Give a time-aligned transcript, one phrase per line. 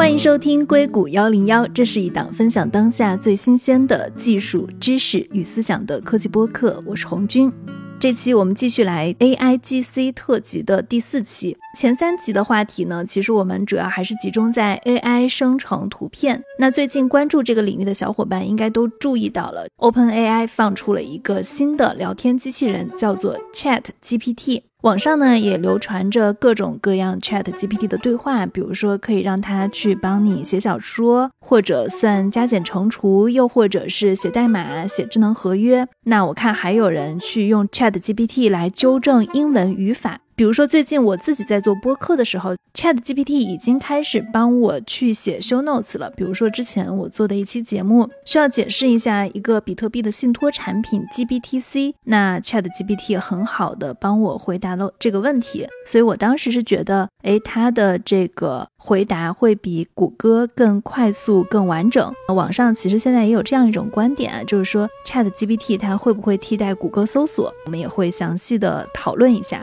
[0.00, 6.82] 欢迎收听硅谷幺零幺，这是一档分享当下最新鲜的技术知识与思想的科技播客。
[6.86, 7.52] 我是红军。
[7.98, 11.54] 这期我们继续来 AIGC 特辑的第四期。
[11.76, 16.42] 前三集的话题呢，其实我们主要还是集中在 AI 生成图片。
[16.58, 24.62] 那最近关注这个领域的小伙伴应该都注意到了，OpenAI 放出了一个新的聊天机器人，叫做 Chat GPT。
[24.82, 35.86] 网上呢也流传着各种各样 Chat GPT 的对话，比如说可以让它去帮你写小说，或者算加减乘除，又或者是写代码、写智能合约。
[36.04, 40.20] 那我看还有人去用 Chat GPT 来纠正英文语法。
[40.40, 46.08] 比如说，最近我自己在做播客的时候，Chat GPT 已经开始帮我去写 show notes 了。
[46.16, 55.66] 比如说，之前我做的一期节目需要解释一下一个比特币的信托产品 GBTC，那 Chat GPT 很好的帮我回答了这个问题。
[55.86, 62.10] 所以我当时是觉得，哎，它的这个回答会比谷歌更快速、更完整。
[62.28, 67.52] 网上其实现在也有这样一种观点，就是说 Chat GPT 它会不会替代谷歌搜索？
[67.66, 69.62] 我们也会详细的讨论一下。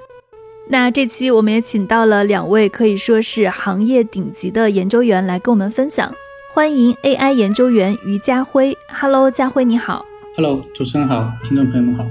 [0.70, 6.14] 那这期我们也请到了两位可以说是行业顶级的研究员来跟我们分享，
[6.54, 8.78] 欢迎 AI 研究员于家辉。
[8.90, 10.06] Hello，家辉你好。
[10.36, 12.06] Hello，主持人好，听众朋友们好。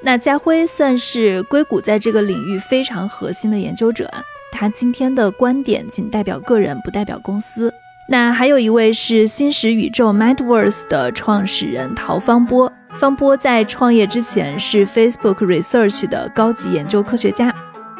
[0.00, 4.10] 那家辉算是硅谷在这个领域非常核心的研究者，
[4.50, 7.70] 他今天的观点仅代表个人，不代表公司。
[8.08, 17.54] 那还有一位是新石宇宙 Mindverse 的创始人陶方波，方波在创业之前是 Facebook Research 的高级研究科学家。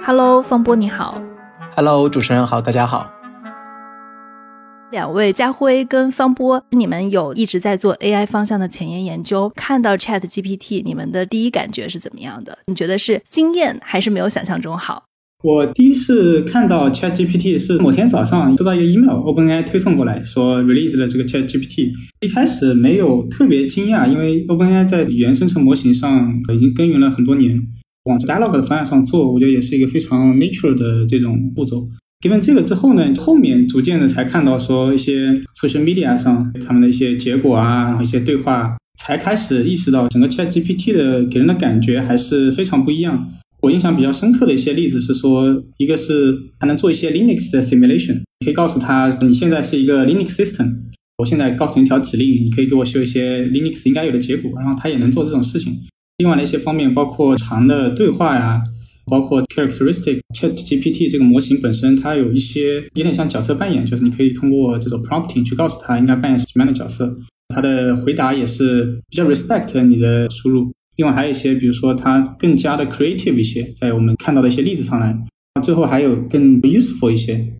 [0.05, 1.21] Hello，方波你好。
[1.75, 3.13] Hello，主持人好，大家好。
[4.91, 12.59] 两位家辉跟方波，你们有一直在做 AI 方向的前沿研究，看到 Chat GPT，你们的第一感觉是怎么样的？
[12.67, 15.05] 你觉得是惊艳还是没有想象中好？
[15.45, 21.93] 我第一次看到 Chat GPT 是某天早上收到一个 email，OpenAI 推送过来说 release 了这个 Chat GPT。
[22.21, 27.63] 一开始没有特别惊讶，因为 OpenAI 在语言生成模型上已经耕耘了很多年。
[28.09, 31.87] 往 dialog 的方向上做，我觉得也是一个非常 mature 的这种步骤。
[32.21, 35.31] given 这个之后呢，后面逐渐的才看到说一些
[35.63, 43.29] social media 上他们的一些结果啊，然后一些对话，才开始意识到整个 Chat GPT 的给人的感觉还是非常不一样。
[43.61, 50.75] 我印象比较深刻的一些例子是说，一个是它能做一些 Linux 的 simulation，可以告诉他你现在是一个 Linux system，
[51.19, 55.77] 我现在告诉你一条指令，你可以给我修一些 Linux 应该有的结果，然后它也能做这种事情。
[56.19, 58.61] 另外的一些方面，包括长的对话呀，
[59.07, 67.17] 包括 characteristic Chat GPT 这个模型本身，它有一些有点像角色扮演，就是你可以通过这种 prompting 去告诉他应该扮演什么样的角色，
[67.55, 70.73] 它的回答也是比较 respect 你的输入。
[70.97, 75.17] 另外还有一些，比如说它更加的 creative 一些，在我们看到的一些例子上来，
[75.63, 77.55] 最后还有更 useful 一些。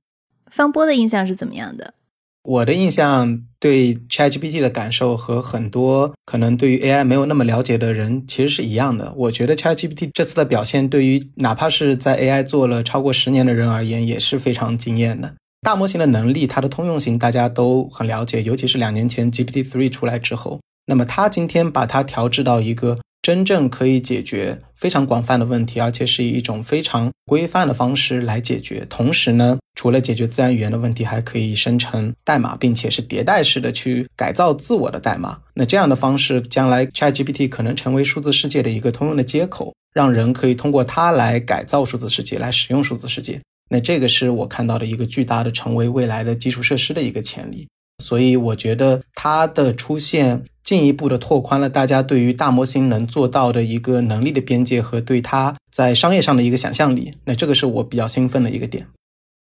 [0.51, 1.95] 方波的印象是怎么样的？
[2.43, 9.13] 我的印象对 ChatGPT 的感受和很多可能对于 AI 没有那么了解的人其实是一样的。
[9.17, 15.35] 我觉得 ChatGPT 这次的表现对于哪怕是在 AI 做了超过十年的人而言也是非常惊艳的。
[15.61, 22.99] 大模型的能力，它的通用性大家都很了解，尤其是两年前 GPT-3 出来之后，那么它今天把它调制到一个。
[23.21, 28.87] 真正可以解决非常广泛的问题，而且是以一种非常规范的方式来解决。
[28.89, 35.41] 同时呢，除了解决自然语言的问题，还可以生成代码，并且是迭代式的去改造自我的代码。
[35.55, 43.41] 那这样的方式，将来 ChatGPT 可能成为数字世界的一个通用的接口，让人可以通过它来改造数字世界，来使用数字世界。
[43.69, 47.69] 那这个是我看到的一个巨大的成为未来的基础设施的一个潜力。
[48.03, 57.15] 所以我觉得它的出现进一步的拓宽了大家对于大模型能做到的一个能力的边界和对它在商业上的一个想象力。
[57.25, 58.87] 那这个是我比较兴奋的一个点。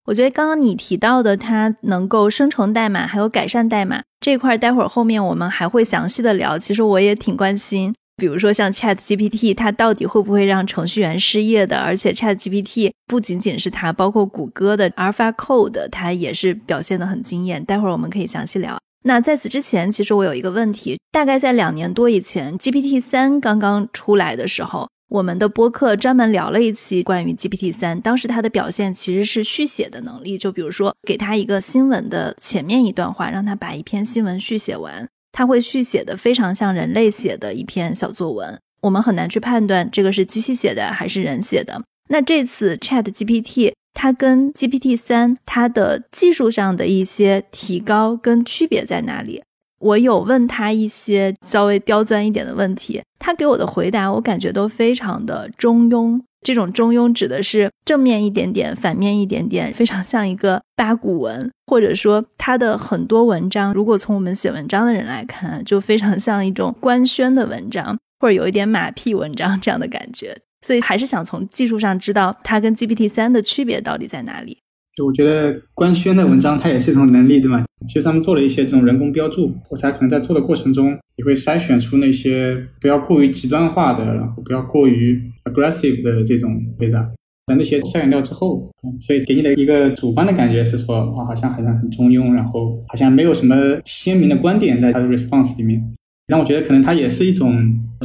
[0.07, 6.59] 我觉得刚刚你提到的它能够生成代码，还有改善代码这块，待会儿后面我们还会详细的聊。
[6.59, 7.95] 其实我也挺关心。
[8.17, 11.77] 比如说像 Chat GPT，它到底会不会让程序员失业的？
[11.77, 17.63] 而且 Chat GPT 不仅仅是它，包括谷歌的 Alpha Code，它也是表现的很惊艳。
[17.63, 18.78] 待会儿我们可以详细聊。
[19.03, 28.01] 那在此之前，其实我有一个问题，大概在两年多以前，GPT 三刚刚出来的时候，我们的播客专门聊了一期关于 GPT 三。
[28.01, 35.09] 当时它的表现其实是续写的能力，就比如说给它一个新闻的前面一段话，让它把一篇新闻续写完。
[35.33, 41.81] 它会续写的非常像人类写的一篇小作文，我们很难去判断这个是机器写的还是人写的。
[42.09, 49.42] 那这次 Chat GPT 它跟 GPT 三它的技术上的一些提高跟区别在哪里？
[49.81, 56.21] 我有问他一些稍微刁钻一点的问题，他给我的回答我感觉都非常的中庸。
[56.42, 70.39] 这种中庸指的是正面一点点，反面一点点，非常像一个八股文，或者说他的很多文章，如果从我们写文章的人来看，就非常像一种官宣的文章，或者有一点马屁文章这样的感觉。
[70.62, 74.59] 所以还是想从技术上知道它跟 GPT 三的区别到底在哪里。
[74.97, 77.65] 就我觉得官宣的文章它也是一种能力，对吗？
[77.86, 87.09] 其实他们做了一些这种人工标注，我猜可能在做的过程中也会筛选出那些不要过于极端化的，然后不要过于 aggressive 的这种回答。
[87.47, 88.71] 在那些筛选掉之后，
[89.01, 95.83] 所以给你的一个主观的感觉是说，哇，好像好像很中庸，然后好像没有什么鲜明的观点在它的 response 里面。
[96.30, 97.53] 但我觉得可能它也是一种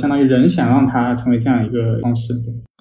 [0.01, 2.33] 相当于人想让它成为这样一个方式。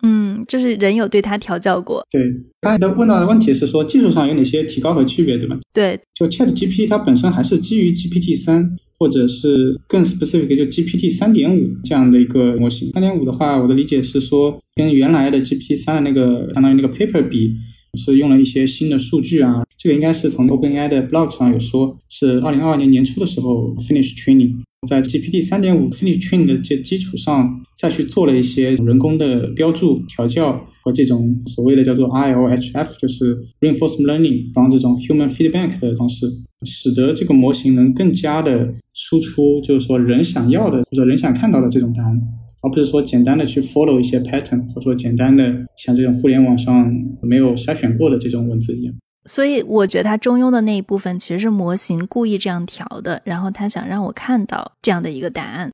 [0.02, 2.05] 嗯，就是人有对它调教过。
[2.11, 2.23] 对，
[2.61, 5.58] 刚才的问到的问题是说技术上有哪些提高和区别，对吧？
[5.73, 8.76] 对，就 Chat GPT 它本身还是基于 GPT 三。
[8.96, 12.91] 或者是更 specific 就 GPT 三点五这样的一个模型。
[12.93, 17.56] 三点五的话，我的理解是说，跟原来的 GPT 三的那个相当于那个 paper 比，
[17.99, 19.64] 是用了一些新的数据啊。
[19.85, 24.55] 这个应该是从 OpenAI 的 blog 上有说，是二零二二年年初的时候 finish training，
[24.89, 36.29] 在 GPT 三点五 finish training 的这基础上，再去做了一些人工的标注调教和这种所谓的叫做 ILHF，就是 reinforcement learning，帮这种 human feedback 的方式，
[36.65, 38.75] 使得这个模型能更加的。
[38.95, 42.19] 输出就是说人想要的或者人想看到的这种答案，
[42.63, 46.91] 而不是说简单的去 follow 一些 pattern，或者说简单的像这种互联网上
[47.21, 48.95] 没有筛选过的这种文字一样。
[49.26, 55.71] 所以我觉得它中庸的那一部分其实是模型故意这样调的，然后他想让我看到这样的一个答案。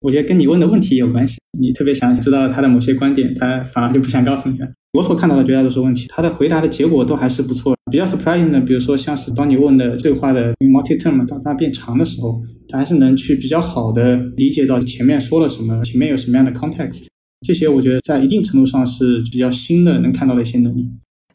[0.00, 4.68] 我觉得跟你问的问题有关系，你特别想知道他的某些观点，他反而就不想告诉你了。
[4.92, 7.76] 我所看到的绝大多数问题，他的回答的结果都还是不错。
[7.90, 17.06] 比较 surprising 的，比如说像是当你问的对话的 multi-term 当它变长的时候，它还是能去比较好的理解到前面说了什么，前面有什么样的 context。
[17.46, 20.88] 这些我觉得在一定程度上是比较新的，能看到的一些能力。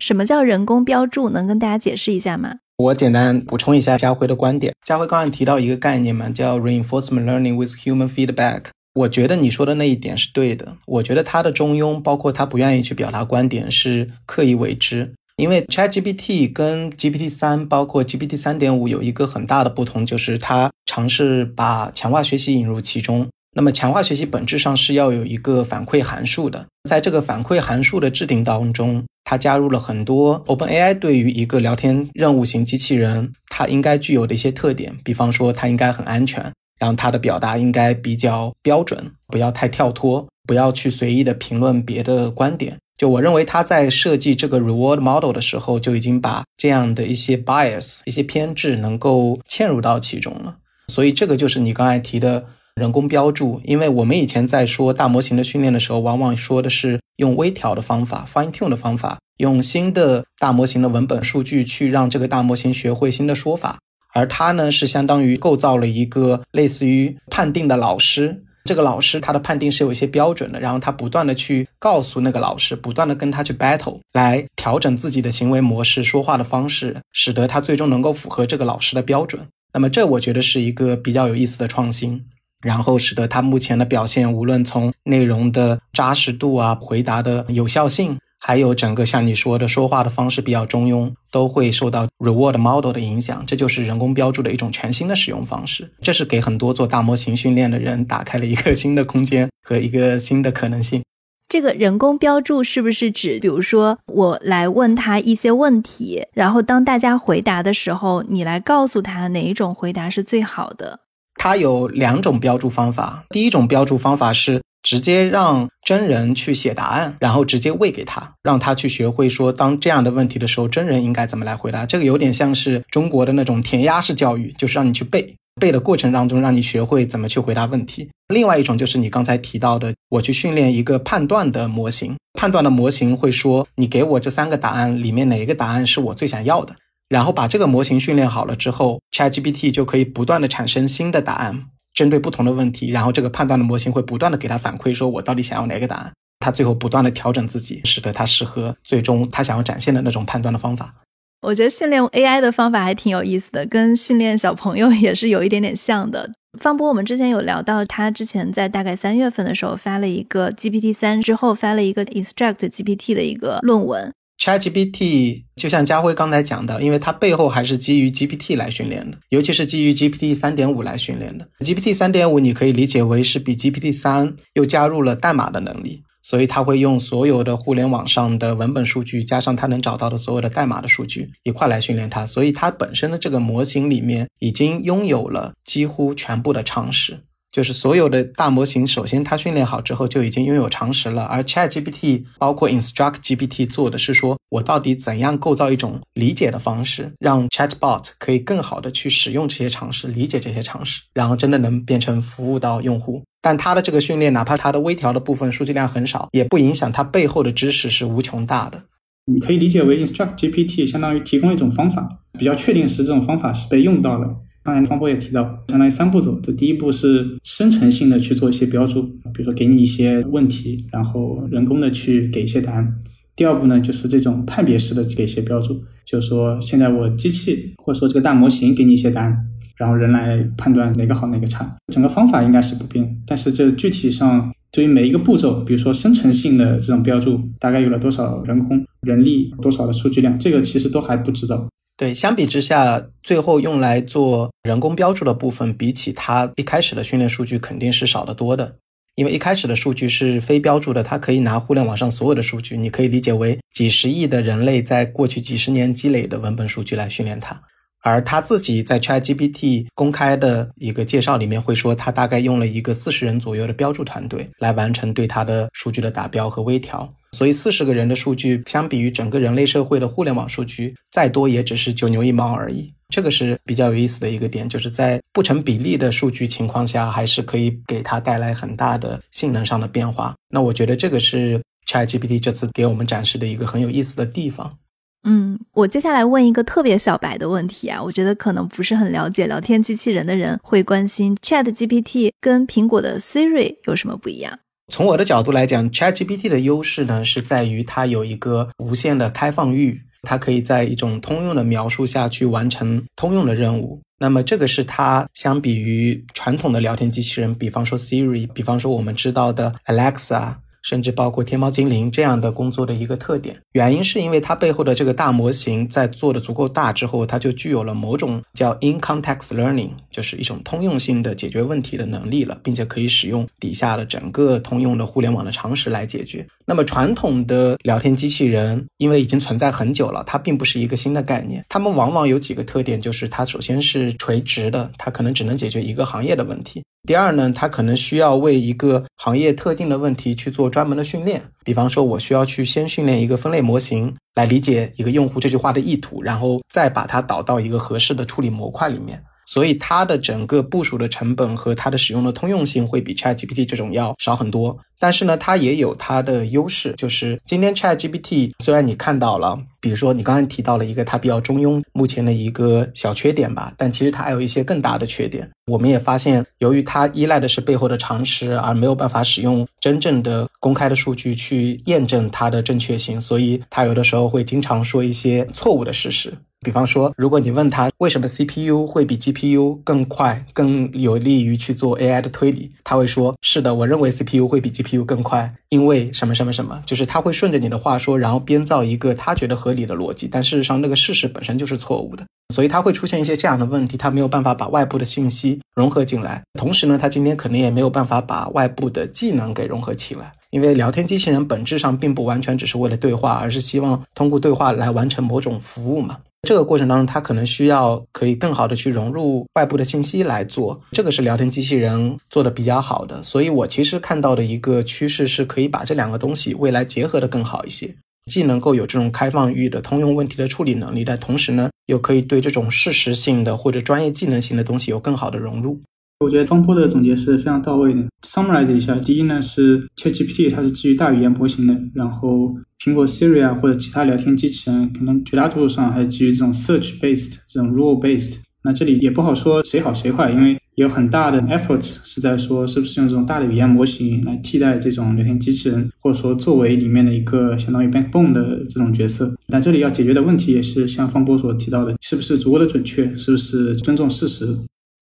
[0.03, 1.29] 什么叫人工标注？
[1.29, 2.55] 能跟大家解释一下吗？
[2.75, 4.73] 我简单补充一下家辉的观点。
[4.85, 8.65] 家辉刚才提到一个概念嘛，叫 reinforcement learning with human feedback。
[8.95, 10.75] 我觉得你说的那一点是对的。
[10.87, 15.13] 我觉得他的中庸，包括他不愿意去表达观点，是刻意为之。
[15.37, 23.29] 因为 ChatGPT 跟 GPT 三，包括 GPT 三点五有一个很大的不同，就是它尝试把强化学习引入其中。
[23.53, 36.51] 那么强化学习本质上是要有一个反馈函数的，在这个反馈函数的制定当中，它加入了很多 OpenAI 对于一个聊天任务型机器人它应该具有的一些特点，比方说它应该很安全。
[36.79, 42.77] 然后它的表达应该比较标准，不要太跳脱，不要去随意的评论别的观点。
[42.97, 50.57] 就我认为他在设计这个 reward model 的时候，就已经把这样的一些 bias、一些偏执能够嵌入到其中了。
[50.87, 53.61] 所以这个就是你刚才提的人工标注。
[53.63, 63.79] 因为我们以前在说大模型的训练的时候，往往说的是用微调的方法、fine tune 的方法，用新的大模型的文本数据去让这个大模型学会新的说法。
[64.13, 68.43] 而他呢，是相当于构造了一个类似于判定的老师。
[68.65, 79.47] 这个老师他的判定是有一些标准的，然后他不断的去告诉那个老师，不断的跟他去 battle，来调整自己的行为模式、说话的方式，使得他最终能够符合这个老师的标准。
[79.73, 82.23] 那么这我觉得是一个比较有意思的创新，
[82.63, 88.17] 然后使得他目前的表现，无论从内容的扎实度啊、回答的有效性。
[88.45, 93.41] 还有整个像你说的说话的方式比较中庸，都会受到 reward model 的影响。
[93.47, 95.89] 这就是人工标注的一种全新的使用方式。
[96.01, 101.01] 这是给很多做大模型训练的人打开了一个新的空间和一个新的可能性。
[101.47, 110.99] 这个人工标注是不是指，比如说我来问他一些问题，然后当大家回答的时候，你来告诉他哪一种回答是最好的？
[111.35, 113.23] 它有两种标注方法。
[113.29, 114.61] 第一种标注方法是。
[114.85, 121.85] 直接让真人去写答案，然后直接喂给他，让他去学会说，当这样的问题的时候，真人应该怎么来回答。
[121.85, 128.09] 这个有点像是中国的那种填鸭式教育，就是让你去背，背的过程当中让你学会怎么去回答问题。
[128.27, 136.75] 另外一种就是你刚才提到的，我去训练一个判断的模型，判断的模型会说，你给我这三个答案里面哪一个答案是我最想要的，
[137.13, 141.65] 然后把这个模型训练好了之后，ChatGPT 就可以不断的产生新的答案。
[141.93, 150.95] 针对不同的问题，然后这个判断的模型会不断的给他反馈，说我到底想要哪个答案，他最后不断的调整自己，使得他适合最终他想要展现的那种判断的方法。
[151.43, 156.31] 我觉得训练 AI 的方法还挺有意思的，跟训练小朋友也是有一点点像的。
[156.59, 164.11] 方波，我们之前有聊到，他之前在大概三月份的时候发了一个 GPT 三之后发了一个 Instruct GPT 的一个论文。
[164.43, 171.47] ChatGPT 就像佳辉刚才讲的，因为它背后还是基于 GPT 来训练的，尤其是基于 GPT 三点五来训练的。
[171.61, 187.21] GPT 三点五你可以理解为是比 GPT 三又加入了代码的能力，所以它会用所有的互联网上的文本数据，加上它能找到的所有的代码的数据一块来训练它，所以它本身的这个模型里面已经拥有了几乎全部的常识。
[187.53, 203.21] 就是所有的大模型，首先它训练好之后就已经拥有常识了，而 ChatGPT 包括 InstructGPT 做的是说我到底怎样构造一种理解的方式，让 Chatbot 可以更好的去使用这些常识，理解这些常识，然后真的能变成服务到用户。
[203.39, 208.81] 但它的这个训练，哪怕它的微调的部分数据量很少，也不影响它背后的知识是无穷大的。
[209.25, 214.37] 你可以理解为 InstructGPT 相当于提供一种方法，比较确定是这种方法是被用到了。
[214.63, 216.39] 刚才方波也提到，相当于三步走。
[216.39, 219.03] 就第一步是生成性的去做一些标注，
[219.33, 222.95] 比如说给你一些问题，然后人工的去给一些答案。
[223.35, 229.37] 第二步呢，就是这种判别式的给一些标注，就是说现在我机器或者说这个大模型给你一些答案，
[229.75, 231.75] 然后人来判断哪个好哪个差。
[231.91, 241.67] 整个方法应该是不变，但是这具体上对于每一个步骤，比如说生成性的这种标注，大概有了多少人工人力，多少的数据量，这个其实都还不知道。
[241.95, 248.77] 对，相比之下，最后用来做人工标注的部分，比起它一开始的训练数据肯定是少得多的。
[249.15, 257.61] 因为一开始的数据是非标注的，它可以拿互联网上所有的数据，你可以理解为几十亿的人类在过去几十年积累的文本数据来训练它。
[258.01, 267.07] 而他自己在 ChatGPT 公开的一个介绍里面会说，他大概用了一个四十人左右的标注团队来完成对它的数据的打标和微调。
[267.33, 272.87] 所以四十个人的数据，相比于整个人类社会的互联网数据，再多也只是九牛一毛而已。
[273.09, 280.35] 这个是比较有意思的一个点，就是在不成比例的数据情况下，还是可以给它带来很大的性能上的变化。
[280.49, 284.77] 那我觉得这个是 ChatGPT 这次给我们展示的一个很有意思的地方。
[285.25, 294.59] 嗯，我接下来问一个特别小白的问题啊，我觉得可能不是很了解聊天机器人的人会关心 ChatGPT 跟苹果的 Siri 有什么不一样。
[294.89, 304.01] 从我的角度来讲，ChatGPT 的优势呢，是在于它有一个无限的开放域，它可以在一种通用的描述下去完成通用的任务。
[304.19, 310.55] 那么这个是它相比于传统的聊天机器人，比方说 Siri，比方说我们知道的 Alexa。
[310.83, 326.45] 甚至包括天猫精灵这样的工作的一个特点，原因是因为它背后的这个大模型在做的足够大之后，它就具有了某种叫 in context learning，就是一种通用性的解决问题的能力了，并且可以使用底下的整个通用的互联网的常识来解决。
[326.65, 331.63] 那么传统的聊天机器人，因为已经存在很久了，它并不是一个新的概念。
[331.69, 336.83] 它们往往有几个特点，就是它首先是垂直的，它可能只能解决一个行业的问题。
[337.05, 341.41] 第二呢，它可能需要为一个行业特定的问题去做专门的训练。
[341.65, 349.21] 比方说，我需要去先训练一个分类模型来理解一个用户这句话的意图，然后再把它导到一个合适的处理模块里面。
[349.53, 354.75] 所以它的整个部署的成本和它的使用的通用性会比 ChatGPT 这种要少很多。
[354.97, 365.47] 但是呢，它也有它的优势，就是今天 ChatGPT 虽然你看到了，比如说你刚才提到了一个它比较中庸，目前的一个小缺点吧，但其实它还有一些更大的缺点。
[365.67, 376.33] 我们也发现，由于它依赖的是背后的常识，而没有办法使用真正的公开的数据去验证它的正确性，所以它有的时候会经常说一些错误的事实。
[376.63, 392.23] 比方说，如果你问他为什么 CPU 会比 GPU 更快、更有利于去做 AI 的推理，他会说：“是的，我认为 CPU 会比 GPU 更快，因为什么什么什么。”就是他会顺着你的话说，然后编造一个他觉得合理的逻辑，但事实上那个事实本身就是错误的。
[392.53, 406.19] 所以他会出现一些这样的问题，他没有办法把外部的信息融合进来，同时呢，他今天可能也没有办法把外部的技能给融合起来，因为聊天机器人本质上并不完全只是为了对话，而是希望通过对话来完成某种服务嘛。
[406.45, 413.23] 这个过程当中，它可能需要可以更好的去融入外部的信息来做，这个是聊天机器人做的比较好的。
[413.23, 417.95] 所以我其实看到的一个趋势是可以把这两个东西未来结合的更好一些，
[418.25, 425.79] 既能够有这种开放域的通用问题的处理能力，但同时呢，又可以对这种事实性的或者专业技能型的东西有更好的融入。
[426.23, 428.01] 我觉得方波的总结是非常到位的。
[428.21, 431.77] Summarize 一下，第一呢是 ChatGPT，它是基于大语言模型的。
[431.93, 438.37] 然后苹果 Siri 啊或者其他聊天机器人，可能绝大多数上还是基于这种 search based 这种 rule based。
[438.63, 449.35] 那这里也不好说谁好谁坏，因为有很大的 effort 是在说是不是用这种大的语言模型来替代这种聊天机器人，或者说作为里面的一个相当于 backbone 的这种角色。
[449.49, 454.47] 但这里要解决的问题也是像方波所提到的，是不是足够的准确，是不是尊重事实。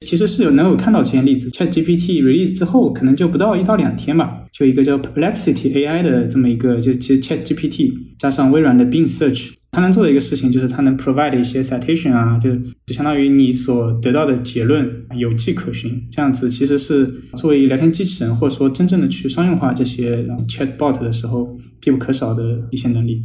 [0.05, 12.53] 其实是有能有看到这些例子，ChatGPT release 之后，可能就不到一到两天吧，就一个叫 Perplexity AI 的这么一个，就其实 ChatGPT 加上微软的 Bing Search 它能做的一个事情就是它能 provide 一些 citation 啊，就
[12.85, 17.05] 就相当于你所得到的结论有迹可循，这样子其实是
[17.37, 23.23] 作为聊天机器人或者说真正的去商用化这些 chatbot 的时候必不可少的一些能力。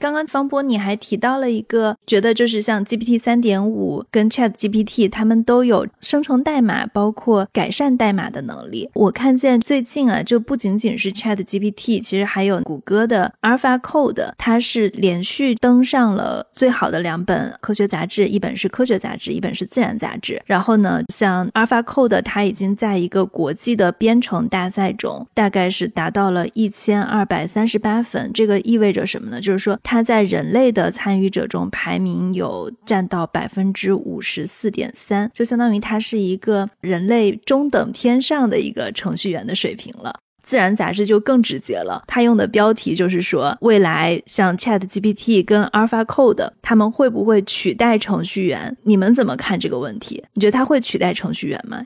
[0.00, 8.88] 刚刚方波你还提到了一个，觉得就是像 GPT 三点五跟 Chat GPT，他们都有生成代码，包括改善代码的能力。
[8.94, 20.40] 我看见最近啊，就不仅仅是 Chat GPT，其实还有谷歌的 Alpha Code，它是连续登上了最好的两本科学杂志，一本是科学杂志，一本是自然杂志。
[20.46, 28.30] 然后呢，像 Alpha Code，它已经在一个国际的编程大赛中，大概是达到了一千二百三十八分。
[28.32, 29.38] 这个意味着什么呢？
[29.38, 29.78] 就是说。
[29.90, 40.20] 它在人类的参与者中排名有占到百分之五十四点三，就相当于它是一个人类中等偏上的一个程序员的水平了。
[40.44, 48.76] 自然杂志就更直接了，它用的标题就是说，未来像 Chat GPT 跟 Alpha Code，他们会不会取代程序员？
[48.84, 50.22] 你们怎么看这个问题？
[50.34, 51.84] 你觉得它会取代程序员吗？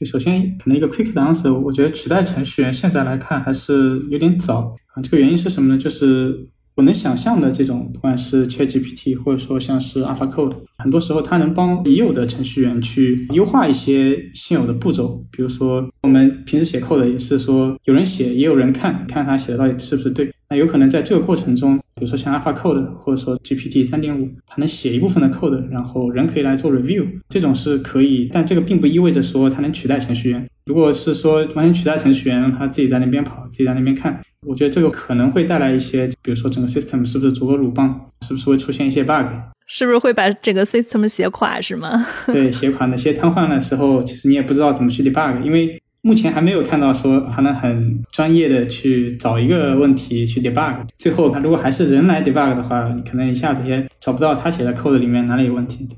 [0.00, 5.00] 就首先可能一个 quick answer，我觉得取代程序员现在来看还是有点早啊。
[5.00, 5.80] 这个原因是什么呢？
[5.80, 6.48] 就是。
[6.78, 15.20] 我能想象的这种，不管是 ChatGPT，或者说像是 AlphaCode，很多时候它能帮已有的程序员去优化一些现有的步骤。
[15.32, 20.30] 比如说，我们平时写 code 也是说，有人写，也有人看，看他写的到底是不是对。
[20.50, 28.30] 那有可能在这个过程中，比如说像 AlphaCode，或者说 GPT 三点五，它能写一部分的 code，然后人可以来做 review，这种是可以。
[28.32, 30.48] 但这个并不意味着说它能取代程序员。
[30.64, 34.18] 如果是说完全取代程序员，让他自己在那边跑，自己在那边看。
[34.46, 39.26] 我觉得这个可能会带来一些，比如说整个 system 是不是足够鲁棒，是不是会出现一些 bug，
[39.66, 42.06] 是不是会把整个 system 写垮，是吗？
[42.26, 50.86] 对，写垮那些瘫痪的时候，其实你也不知道怎么去 debug，因为目前还没有看到说还能很专业的去找一个问题去 debug。
[50.98, 55.88] 最后，他如果还是人来 debug 的话，你可能一下子也找不到他写的 code 里面哪里有问题。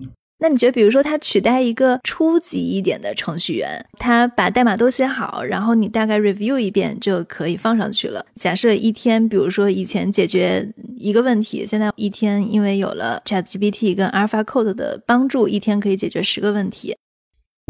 [0.42, 8.24] 那你觉得，比如说他取代一个初级一点的程序员，他把代码都写好，然后你大概 review 一遍就可以放上去了。
[8.36, 10.66] 假设一天，比如说以前解决
[10.96, 16.96] 一个问题，现在一天因为有了 ChatGPT 跟 AlphaCode 的帮助，一天可以解决十个问题。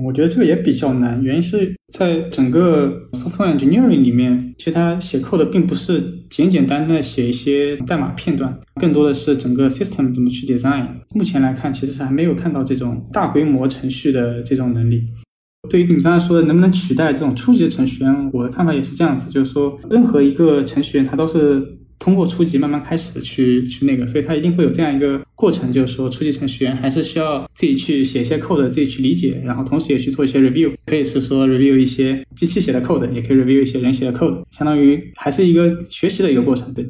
[0.05, 10.87] 我觉得这个也比较难，原因是在整个 software engineering 里面，其实它写 code 并不是简简单单的写一些代码片段，更多的是整个 system 怎么去 design。
[11.15, 15.03] 目前来看，其实是还没有看到这种大规模程序的这种能力。
[15.69, 21.80] 对于你刚才说的能不能取代这种初级程序员，我的看法也是这样子，就是说任何一个程序员他都是。
[22.01, 36.85] 通过初级慢慢开始的去去那个，所以它一定会有这样一个过程，就是说初级程序员还是需要自己去写一些 code，自己去理解，然后同时也去做一些 review，可以是说 review 一些机器写的 code，也可以 review 一些人写的 code，相当于还是一个学习的一个过程，对。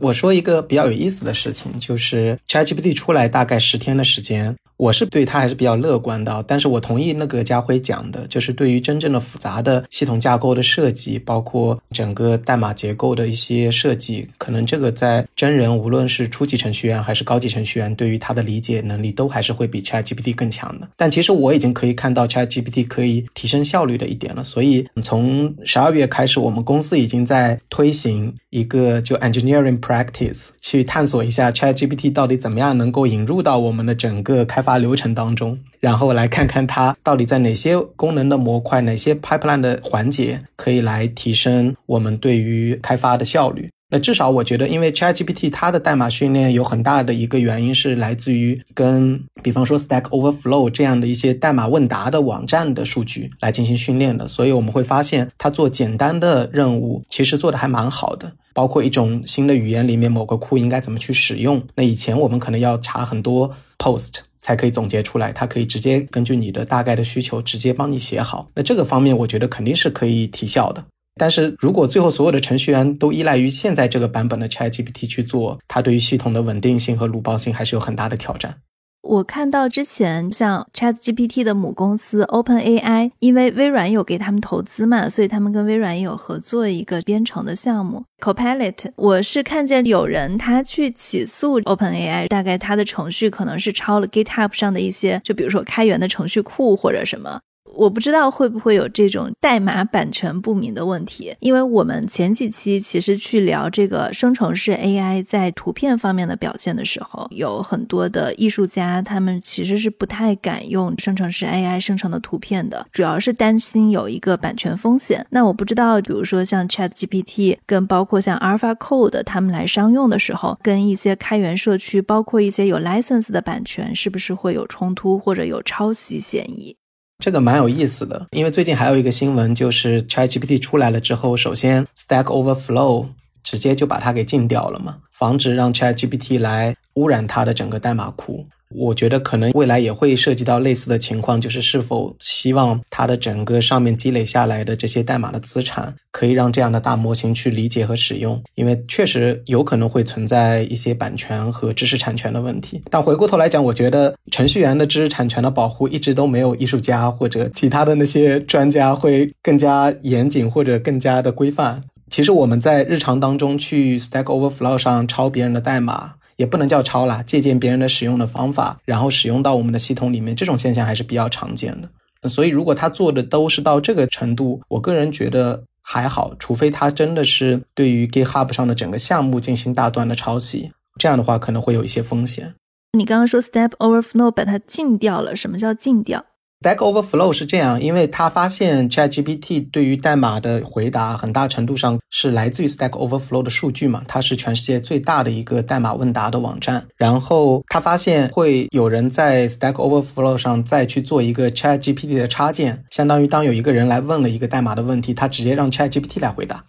[0.00, 4.56] 我说一个比较有意思的事情，就是 ChatGPT 出来大概十天的时间。
[4.82, 20.88] 我是对它还是比较乐观的，但是我同意那个家辉讲的，就是对于真正的复杂的系统架构的设计，包括整个代码结构的一些设计，可能这个在真人无论是初级程序员还是高级程序员，对于它的理解能力都还是会比 ChatGPT 更强的。
[20.96, 34.71] 但其实我已经可以看到 ChatGPT 可以提升效率的一点了，所以从十二月开始，我们公司已经在推行一个就 engineering practice，去探索一下 ChatGPT 到底怎么样能够引入到我们的整个开发。
[34.78, 43.68] 流程当中，然后来看看它到底在哪些功能的模块、哪些 pipeline 的环节可以来提升我们对于开发的效率。
[43.94, 61.62] 那至少我觉得，因为 ChatGPT 它的代码训练有很大的一个原因是来自于跟，比方说 Stack Overflow 这样的一些代码问答的网站的数据来进行训练的，所以我们会发现它做简单的任务其实做的还蛮好的，包括一种新的语言里面某个库应该怎么去使用。
[61.74, 64.20] 那以前我们可能要查很多 post。
[64.42, 68.50] 才可以总结出来，它可以直接根据你的大概的需求，直接帮你写好。
[68.54, 70.84] 那这个方面，我觉得肯定是可以提效的。
[71.14, 78.58] 但是如果最后所有的程序员都依赖于现在这个版本的 ChatGPT 去做，它对于系统的稳定性和鲁棒性还是有很大的挑战。
[79.02, 88.92] 我看到之前像 Chat GPT 的母公司 Open AI，因为微软有给他们投资嘛，所以他们跟微软也有合作一个编程的项目 Copilot。
[88.94, 97.40] 我是看见有人他去起诉 Open AI，大概他的程序可能是抄了 GitHub 上的一些，就比如说开源的程序库或者什么。
[97.74, 115.26] 我不知道会不会有这种代码版权不明的问题，因为我们前几期其实去聊这个生成式 AI 在图片方面的表现的时候，有很多的艺术家他们其实是不太敢用生成式 AI 生成的图片的，主要是担心有一个版权风险。
[115.30, 126.76] 那我不知道，比如说像 ChatGPT 跟包括像 AlphaCode 他们来商用的时候，跟一些开源社区，包括一些有 license 的版权，是不是会有冲突或者有抄袭嫌疑？
[127.22, 133.06] 这个蛮有意思的，因为最近还有一个新闻，就是 ChatGPT 出来了之后，首先 Stack Overflow
[133.44, 138.48] 直接就把它给禁掉了嘛，防止让 ChatGPT 来污染它的整个代码库。
[138.74, 148.42] 我觉得可能未来也会涉及到类似的情况，就是是否希望它的整个上面积累下来的这些代码的资产，可以让这样的大模型去理解和使用。
[148.54, 152.80] 因为确实有可能会存在一些版权和知识产权的问题。
[152.90, 161.82] 但回过头来讲，我觉得程序员的知识产权的保护一直都没有艺术家或者其他的那些专家会更加严谨或者更加的规范。
[162.10, 166.14] 其实我们在日常当中去 Stack Overflow 上抄别人的代码。
[166.36, 172.28] 也不能叫抄啦，借鉴别人的使用的方法，然后使用到我们的系统里面，这种现象还是比较常见的。
[172.28, 182.54] 所以，如果他做的都是到这个程度，我个人觉得还好，除非他真的是对于 GitHub 上的整个项目进行大段的抄袭，这样的话可能会有一些风险。
[182.96, 186.24] 你刚刚说 Step Overflow 把它禁掉了，什么叫禁掉
[186.62, 196.86] ？Stack Overflow 是这样，因为他发现 ChatGPT 对于代码的回答很大程度上是来自于 Stack Overflow 的数据嘛，它是全世界最大的一个代码问答的网站。
[196.96, 206.64] 然后他发现会有人在 Stack Overflow 上再去做一个 ChatGPT 的插件，相当于当有一个人来问了一个代码的问题，他直接让 ChatGPT 来回答。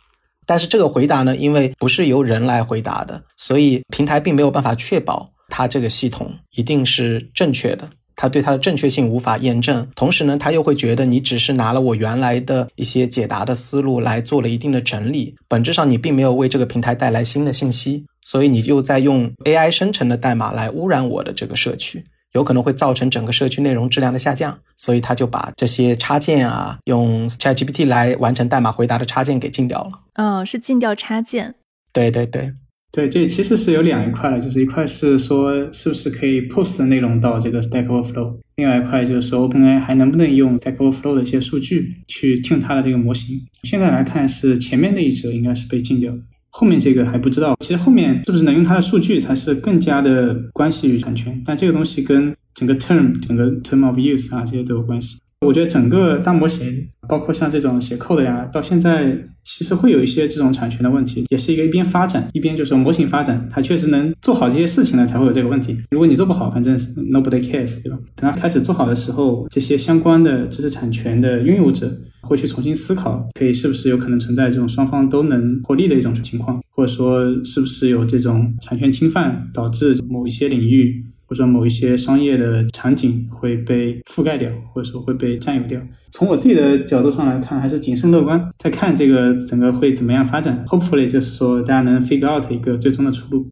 [0.47, 7.87] 但是这个回答呢，因为不是由人来回答的，所以平台并没有办法确保它这个系统一定是正确的。
[8.23, 29.89] 他对它的正确性无法验证，同时呢，他又会觉得你只是拿了我原来的一些解答的思路来做了一定的整理，本质上你并没有为这个平台带来新的信息，所以你又在用 AI 生成的代码来污染我的这个社区，有可能会造成整个社区内容质量的下降，所以他就把这些插件啊，用 ChatGPT 来完成代码回答的插件给禁掉了。
[30.13, 31.55] 嗯，是禁掉插件。
[31.91, 32.53] 对对对。
[32.95, 43.35] 对，这其实是有两一块的，就是一块是说是不是可以 post 的内容到这个 Stack Overflow，另外一块就是说 OpenAI 还能不能用 Stack Overflow 的一些数据去听它的这个模型。
[43.63, 46.13] 现在来看是前面那一则应该是被禁掉，
[46.51, 47.57] 后面这个还不知道。
[47.61, 55.17] 其实后面是不是能用它的数据才是更加的关系于产权，但这个东西跟整个 term、整个 term of use 啊这些都有关系。
[55.43, 65.77] 我觉得整个大模型，包括像这种写 code 呀，到现在其实会有一些这种产权的问题，也是一个一边发展一边就是模型发展，它确实能做好这些事情呢，才会有这个问题。
[65.91, 67.97] 如果你做不好，反正 nobody cares，对吧？
[68.15, 81.03] 等它开始做好的时候，这些相关的知识产权的拥有者会去重新思考，可以是不是有可能存在这种双方都能获利的一种情况，或者说是不是有这种产权侵犯导致某一些领域。
[81.33, 85.81] 或者某一些商业的场景会被覆盖掉，或者说会被占有掉。
[86.11, 90.63] 从我自己的角度上来看，还是谨慎乐观，在看这个整个会怎么样发展。
[90.67, 93.47] Hopefully，就是说大家能 figure out 一个最终的出路。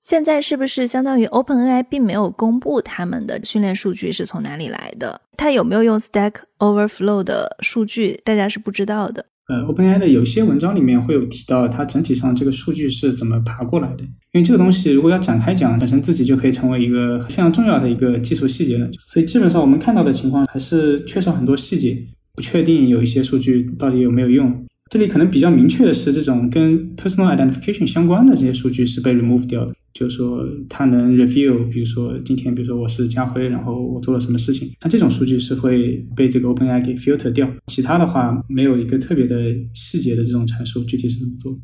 [0.00, 5.20] 现在是不是相当于 OpenAI 并没有公布他们的训练数据是从哪里来的？
[5.36, 8.18] 它有没有用 Stack Overflow 的数据？
[8.24, 9.26] 大家是不知道的。
[9.48, 14.02] 呃，OpenAI 的有些文章里面会有提到，它整体上这个数据是怎么爬过来的。
[14.32, 18.88] 因为这个东西如果要展开讲，本身自己就可以成为一个非常重要的一个技术细节了。
[18.98, 21.96] 所以基本上我们看到的情况还是缺少很多细节，
[22.34, 24.64] 不确定有一些数据到底有没有用。
[24.90, 29.72] 这里可能比较明确的是，这种跟 personal identification 相关的这些数据是被 remove 掉的。
[29.98, 37.50] 就是说，它能 review，比如说今天，比如说我是家辉，然后我做了什么事情，那这种数据是会被这个 OpenAI 给 filter 掉。
[37.68, 39.36] 其他的话，没有一个特别的
[39.74, 41.58] 细节的这种阐述，具体是怎么做。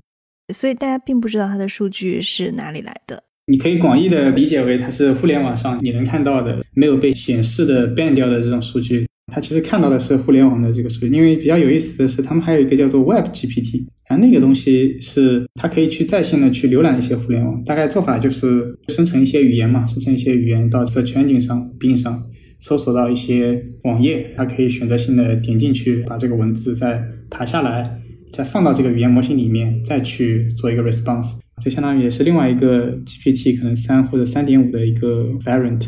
[0.54, 3.22] 所以大家并不知道它的数据是哪里来的。
[3.46, 9.06] 你可以广义的理解为它是互联网上你能看到的没有被显示的 ban 掉的这种数据。
[9.34, 22.22] 它其实看到的是互联网的这个数据，因为比较有意思的是，他们还有一个叫做 Web GPT，然后那个东西是它可以去在线的去浏览一些互联网，大概做法就是生成一些语言嘛，生成一些语言到 Search Engine 上、Bing 上
[22.60, 28.02] 搜索到一些网页，它可以选择性的点进去，把这个文字再爬下来，
[28.34, 35.86] 再放到这个语言模型里面，再去做一个 response，就相当于也是另外一个 GPT 可能三或者三点五的一个 variant。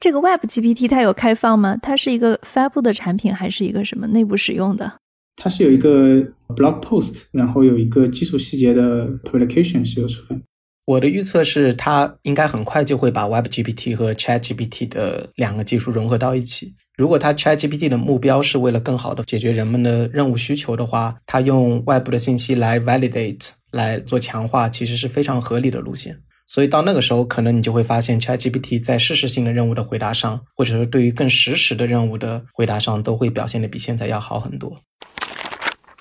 [0.00, 1.76] 这个 Web GPT 它有开放吗？
[1.82, 4.92] 它是一个发布的产品，还是一个什么内部使用的？
[5.36, 6.16] 它是有一个
[6.48, 10.40] blog post，然后有一个技术细节的 publication 是有出来。
[10.86, 16.72] 我的预测是，它应该很快就会把 Web GPT 和 Chat GPT 的两个技术融合到一起。
[16.96, 26.18] 如果它 ChatGPT 的目标是为了更好的解决人们的任务需求的话，它用外部的信息来 validate 来做强化，其实是非常合理的路线。
[26.48, 34.78] 所以到那个时候，可能你就会发现 ChatGPT 在事实性的任务的回答上，或者说对于更实时的任务的回答上，都会表现的比现在要好很多。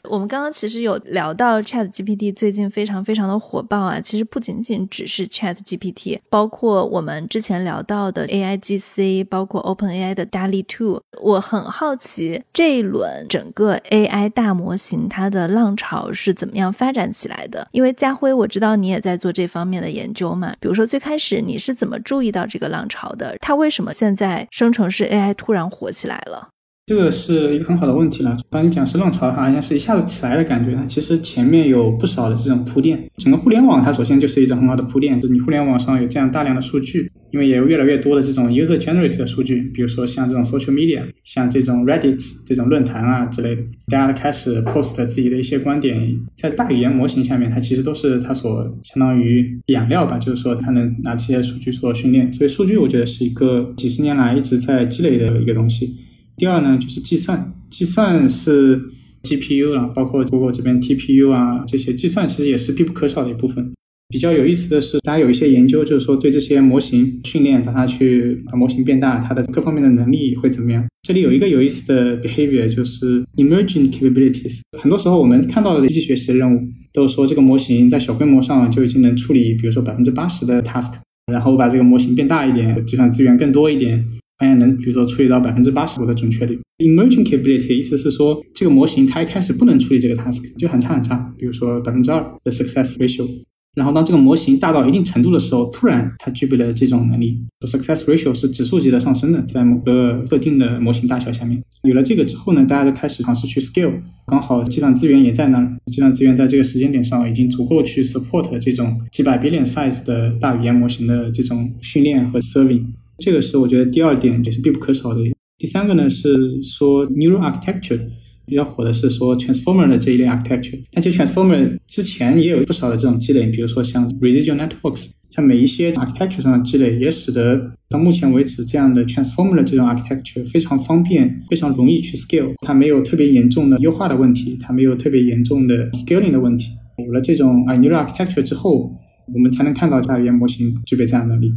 [0.10, 11.00] 我们刚刚其实有聊到 Chat GPT 最近非常非常的火爆啊，其实不仅仅只是 Chat GPT，包括我们之前聊到的 AI GC，包括 Open AI 的 DALL-E 2。
[11.22, 17.68] 我很好奇这一轮整个 AI 大模型它的浪潮是怎么样发展起来的？
[17.72, 20.54] 因为家辉，我知道你也在做这方面的研究嘛。
[20.60, 23.36] 比如说最开始你是怎么注意到这个浪潮的？
[23.40, 26.50] 它为什么现在生成式 AI 突然火起来了？
[26.88, 28.38] 这个是一个很好的问题了。
[28.50, 30.74] 当你讲是浪潮，好像是一下子起来的感觉。
[30.74, 32.98] 它其实前面有不少的这种铺垫。
[33.18, 52.32] 整个互联网它首先就是一种很好的铺垫，就是你互联网上有这样大量的数据，因为也有越来越多的这种 user generated 的数据，比如说像这种 social media，像这种 Reddit 这种论坛啊之类的，大家开始 post 自己的一些观点，在大语言模型下面，它其实都是它所相当于养料吧，就是说它能拿这些数据做训练。
[52.32, 56.07] 所以数据我觉得是一个几十年来一直在积累的一个东西。
[56.38, 58.80] 第二呢，就是计算，计算是
[59.24, 63.74] GPU 啊，包括包括这边 TPU 啊，这些计算其实也是必不可少的一部分。
[64.10, 70.86] 比较有意思的是，大家有一些研究，就是说对这些模型训练，让它去把模型变大，它的各方面的能力会怎么样？
[71.02, 74.60] 这里有一个有意思的 behavior，就是 emerging capabilities。
[74.78, 76.62] 很多时候我们看到的机器学习的任务，
[76.94, 80.94] 都是说这个模型在小规模上就已经能处理，比如说百分之八十的 task，
[81.34, 84.06] 然后我把这个模型变大一点，计算资源更多一点。
[84.38, 86.60] 发现能，比如说处理到百分之八十五的准确率。
[86.78, 93.28] Emerging capability 意思是说，这个模型它一开始不能处理这个 task，就很差很差，比如说百分之二的 success ratio。
[93.76, 101.62] 然后当这个模型大到一定程度的时候，突然它具备了这种能力，success ratio 是指数级的上升的，在某个特定的模型大小下面。
[101.84, 103.94] 有了这个之后呢，大家就开始尝试去 scale，
[104.26, 112.84] 刚好计算资源也在那儿，计算资源在这个时间点上已经足够去 support 这种几百 billion size 的大语言模型的这种训练和 serving。
[113.20, 115.20] 这个是我觉得第二点也是必不可少的。
[115.58, 118.00] 第三个呢是说 neural architecture
[118.46, 120.80] 比较火的是说 transformer 的这一类 architecture。
[120.92, 132.54] 但其实 transformer 之前也有不少的这种积累，比如说像 residual networks，像每一些 architecture 上的积累，也使得到目前为止这样的 transformer 的这种 architecture 非常方便，非常容易去 scale。
[132.66, 136.70] 它没有特别严重的优化的问题，它没有特别严重的 scaling 的问题。
[137.06, 138.92] 有了这种啊 neural architecture 之后，
[139.34, 141.52] 我们才能看到大语言模型具备这样的能力。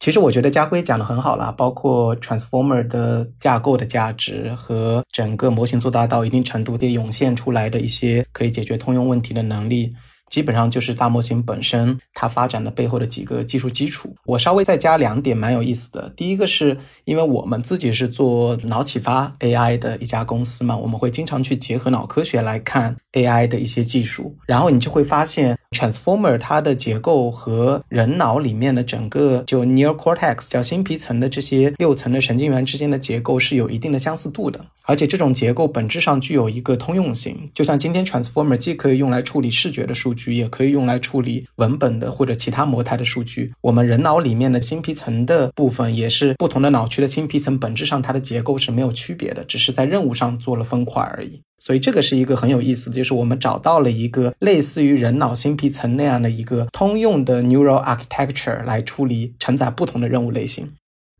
[0.00, 9.90] 其实我觉得家辉讲的很好啦，包括 transformer 的架构的价值和整个模型做大到一定程度的涌现出来的一些可以解决通用问题的能力。
[10.30, 14.14] 基本上就是大模型本身它发展的背后的几个技术基础。
[14.24, 16.12] 我稍微再加两点蛮有意思的。
[16.16, 37.50] 第一个是因为我们自己是做脑启发 AI 的一家公司嘛，我们会经常去结合脑科学来看 AI 的一些技术，然后你就会发现 Transformer 它的结构和人脑里面的整个就 Neocortex 叫新皮层的这些六层的神经元之间的结构是有一定的相似度的，而且这种结构本质上具有一个通用性。
[37.54, 40.17] 就像今天 Transformer 既可以用来处理视觉的数据。
[40.26, 43.52] 也可以用来处理文本的或者其他模态的数据。
[43.60, 51.40] 我们人脑里面的新皮层的部分也是不同的脑区的新皮层，本质上它的结构是没有区别的，只是在任务上做了分块而已。
[51.60, 60.68] 所以这个是一个很有意思的，就是我们找到了一个类似于人脑新皮层那样的一个通用的 neural architecture 来处理承载不同的任务类型。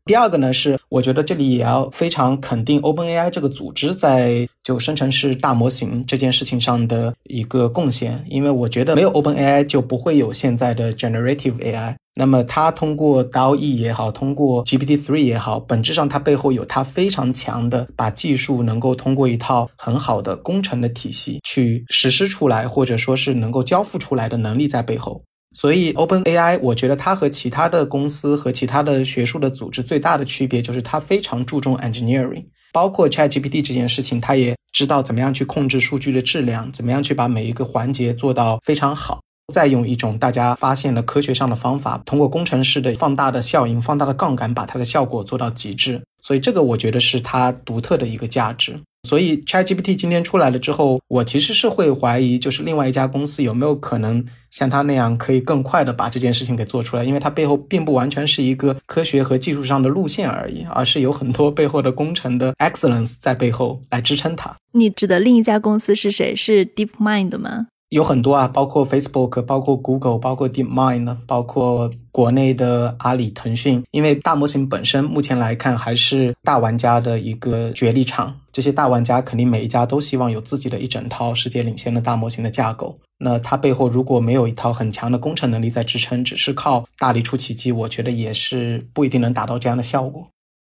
[0.09, 11.93] 第二个呢，是我觉得这里也要非常肯定 OpenAI 这个组织在就生成式大模型这件事情上的一个贡献，因为我觉得没有 OpenAI 就不会有现在的 Generative AI。
[12.15, 25.21] 那么它通过 DALL-E 也好，通过 GPT-3 也好，本质上它背后有它非常强的把技术能够通过一套很好的工程的体系去实施出来，或者说是能够交付出来的能力在背后。
[25.55, 46.03] 所以，OpenAI，我觉得它和其他的公司和其他的学术的组织最大的区别就是它非常注重 engineering，包括 ChatGPT 这件事情，它也知道怎么样去控制数据的质量，怎么样去把每一个环节做到非常好，再用一种大家发现了科学上的方法，通过工程师的放大的效应、放大的杠杆，把它的效果做到极致。
[46.21, 48.79] 所以，这个我觉得是它独特的一个价值。
[49.09, 64.55] 所以，ChatGPT 今天出来了之后，我其实是会怀疑，就是另外一家公司有没有可能像它那样，可以更快的把这件事情给做出来，因为它背后并不完全是一个科学和技术上的路线而已，而是有很多背后的工程的 excellence 在背后来支撑它。
[64.73, 66.35] 你指的另一家公司是谁？
[66.35, 67.65] 是 DeepMind 吗？
[67.89, 73.83] 有很多啊，包括 Facebook，包括 Google，包括 DeepMind，包括国内的阿里、腾讯。
[73.89, 82.95] 因为大模型本身目前来看还是大玩家的一个角力场，这些大玩家肯定每一家都希望有自己的一整套世界领先的大模型的架构。
[83.17, 90.27] 那它背后如果没有一套很强的工程能力在支撑，只是靠大力出奇迹，我觉得也是不一定能达到这样的效果。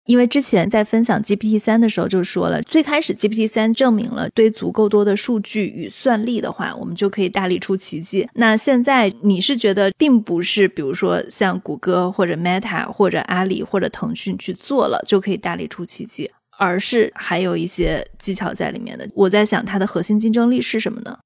[0.08, 8.26] 因为之前在分享 GPT 三的时候就说了，最开始 GPT 三证明了堆足够多的数据与算力的话，我们就可以大力出奇迹。
[8.32, 19.06] 那现在你是觉得并不是，比如说像谷歌或者 Meta 或者阿里或者腾讯去做了就可以大力出奇迹，而是还有一些技巧在里面的。
[19.14, 21.18] 我在想它的核心竞争力是什么呢？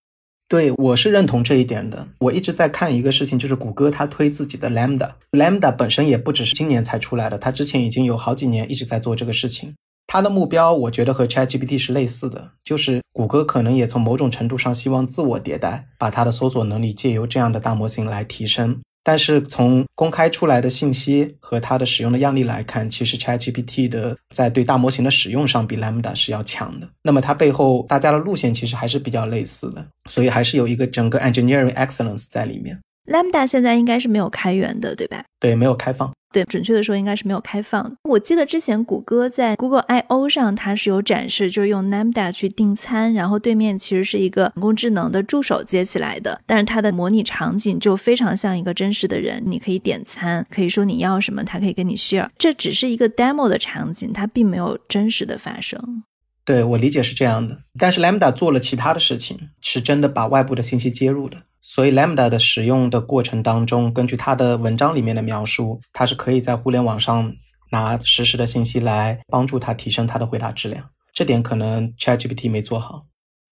[0.53, 2.07] 对，我是认同这一点的。
[2.19, 9.73] 我一直在看一个事情，就是谷歌它推自己的 Lambda，Lambda 本身也不只是今年才出来的，它之前已经有好几年一直在做这个事情。
[10.07, 18.83] 它的目标，我觉得和 ChatGPT 是类似的，就是谷歌可能也从某种程度上希望自我迭代，把它的搜索能力借由这样的大模型来提升。
[19.05, 26.89] 但是从公开出来的信息和它的使用的样例来看，其实 ChatGPT 的在对大模型的使用上比 Lambda 是要强的。
[27.03, 32.81] 那么它背后大家的路线其实还是比较类似的，所以还是有一个整个 engineering excellence 在里面。
[33.07, 35.25] Lambda 现在应该是没有开源的，对吧？
[35.41, 36.11] 对，没有开放。
[36.33, 37.93] 对，准确的说应该是没有开放。
[38.05, 52.31] 我记得之前谷歌在 Google I/O 上，它是有展示，就是用 Lambda 去订餐，然后对面其实是一个人工智能的助手接起来的，但是它的模拟场景就非常像一个真实的人，你可以点餐，可以说你要什么，它可以跟你 share。
[52.39, 56.05] 这只是一个 demo 的场景，它并没有真实的发生。
[56.45, 61.37] 对我理解是这样的，但是 Lambda 做了其他的事情，是真的把外部的信息接入的。
[61.61, 67.33] 所以 Lambda 的使用的过程当中，根据它的文章里面的描述，它是可以在互联网上
[67.71, 70.91] 拿实时的信息来帮助它提升它的回答质量。
[71.13, 73.01] 这点可能 ChatGPT 没做好。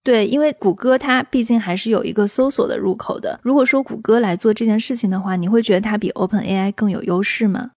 [0.02, 3.38] 对，因为谷歌它毕竟还是有一个搜索的入口的。
[3.42, 7.70] 如果说谷歌来做这件事情的话，你会觉得它比 OpenAI 更有优势吗？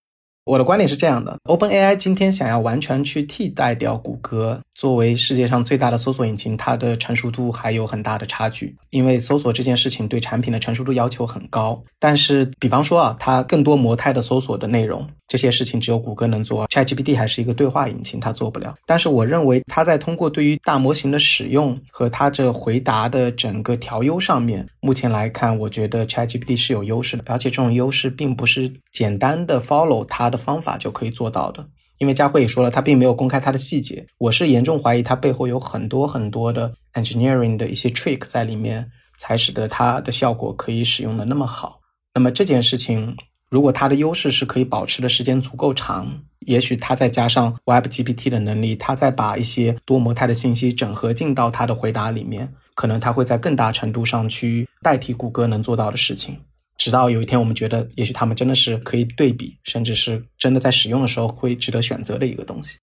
[0.44, 8.76] 我的观点是这样的：OpenAI 今天想要完全去替代掉谷歌作为世界上最大的搜索引擎，它的成熟度还有很大的差距。
[8.90, 11.82] 因为搜索这件事情对产品的成熟度要求很高。
[11.98, 15.08] 但是，比方说啊，它更多模态的搜索的内容。
[15.26, 18.74] 这些事情只有谷歌能做，ChatGPT 还是一个对话引擎，它做不了。
[18.86, 31.66] 但是我认为它在通过对于大模型的使用和它这回答的整个调优上面，目前来看，我觉得 ChatGPT 是有优势的，而且这种优势并不是简单的 follow 他的方法就可以做到的。
[31.98, 41.80] 因为佳慧也说了，他并没有公开他的细节，我是严重怀疑他背后有很多很多的 engineering 的一些 trick 在里面，才使得它的效果可以使用的那么好。
[42.14, 43.16] 那么这件事情。
[43.50, 56.36] 如果它的优势是可以保持的时间足够长，也许它再加上 Web GPT 的能力，它再把一些多模态的信息整合进到它的回答里面，可能它会在更大程度上去代替谷歌能做到的事情。
[56.76, 62.76] 直到有一天，我们觉得也许他们真的是可以对比，甚至是真的在使用的时候会值得选择的一个东西。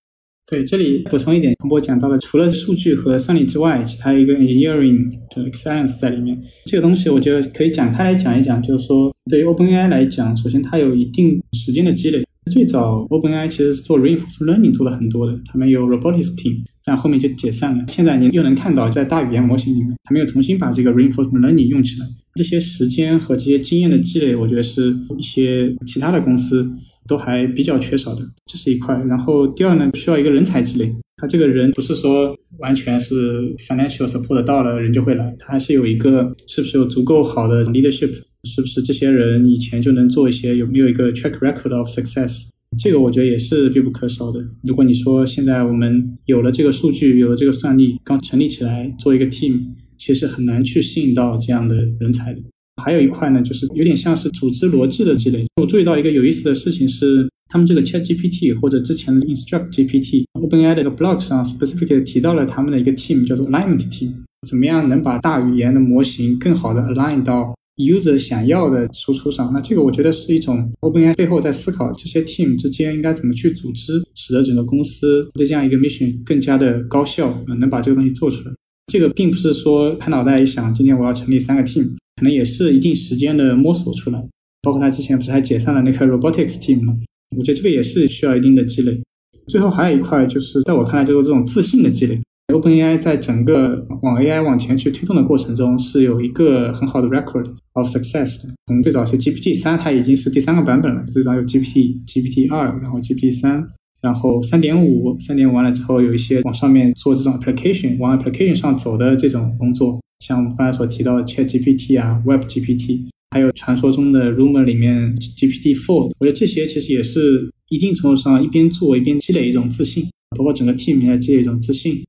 [0.48, 6.38] 对，这里补充一点，彭博讲到了，除了数据和算力之外，其他一个 engineering 的 excellence 在里面。
[6.66, 12.26] 这个东西我觉得可以展开来讲一讲，就是说，对于 OpenAI 来讲，首先它有一定时间的积累。
[12.52, 17.86] 最早 OpenAI 其实是做 reinforcement learning 做的很多的，他们有 robotics team，但后面就解散了。
[17.88, 22.06] 现在你又能看到，在大语言模型里面，他们又重新把这个 reinforcement learning 用起来。
[22.36, 26.70] 这些时间和这些经验的积累，我觉得是一些其他的公司。
[27.08, 28.96] 都还比较缺少的，这是一块。
[29.10, 30.96] 然后第二呢，需要一个人才积累。
[31.18, 38.12] 他这个人不是说完全是 financial support 到了人就会来，他还是有一个是不是有足够好的 leadership，
[38.44, 42.50] 是不是这些人以前就能做一些，有没有一个 track record of success？
[42.80, 44.40] 这个我觉得也是必不可少的。
[44.64, 49.60] 如果你说现在我们有了这个数据，有了这个算力，刚成立起来做一个 team，
[50.02, 52.42] 其实很难去吸引到这样的人才的。
[52.84, 55.46] 还有一块呢，就是有点像是组织逻辑的积累。
[55.62, 64.14] 我注意到一个有意思的事情是，他们这个 Chat GPT 或者之前的 Instruct GPT，OpenAI 的一个 blog 上 specifically 提到了他们的一个 team 叫做 Alignment Team，
[64.48, 69.52] 怎么样能把大语言的模型更好的 align 到 user 想要的输出上？
[69.54, 78.56] 那这个我觉得是一种 OpenAI 背后在思考这些 team 之间应该怎么去组织，使得整个公司的这样一个 mission 更加的高效，能把这个东西做出来。
[78.92, 81.92] 这个并不是说拍脑袋一想，今天我要成立三个 team。
[82.18, 84.22] 可能也是一定时间的摸索出来，
[84.62, 86.94] 包括他之前不是还解散了那个 robotics team 吗？
[87.38, 89.02] 我觉得这个也是需要一定的积累。
[89.48, 92.20] 最后还有一块就是，在我看来就是这种自信的积累。
[92.54, 98.54] OpenAI 在整个往 AI 往前去推动的过程中，是有一个很好的 record of success 的。
[98.68, 101.02] 从最早是 GPT 三，它已经是第三个版本了。
[101.06, 103.66] 最早有 GPT、GPT 二，然后 GPT 三，
[104.02, 110.00] 然后三点五，三点五完了之后，有一些往上面做这种 application，往 application 上走的这种工作。
[110.20, 120.06] 像我们刚才所提到的 Chat GPT 啊、Web GPT，还有传说中的 Rumor 里面 GPT Four，我觉得这些其实也是一定程度上一边做一边积累一种自信，
[120.38, 122.04] 包括整个 team 也在积累一种自信，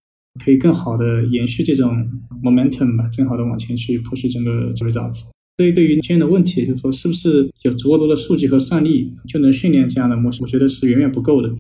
[0.45, 1.95] 可以更好的延续这种
[2.43, 5.25] momentum 吧，更好的往前去 push 整个 results。
[5.59, 10.41] 所以对于今天的问题，就是说是不是有足够多的数据和算力就能训练这样的模型？
[10.43, 11.55] 我觉得是远远不够的。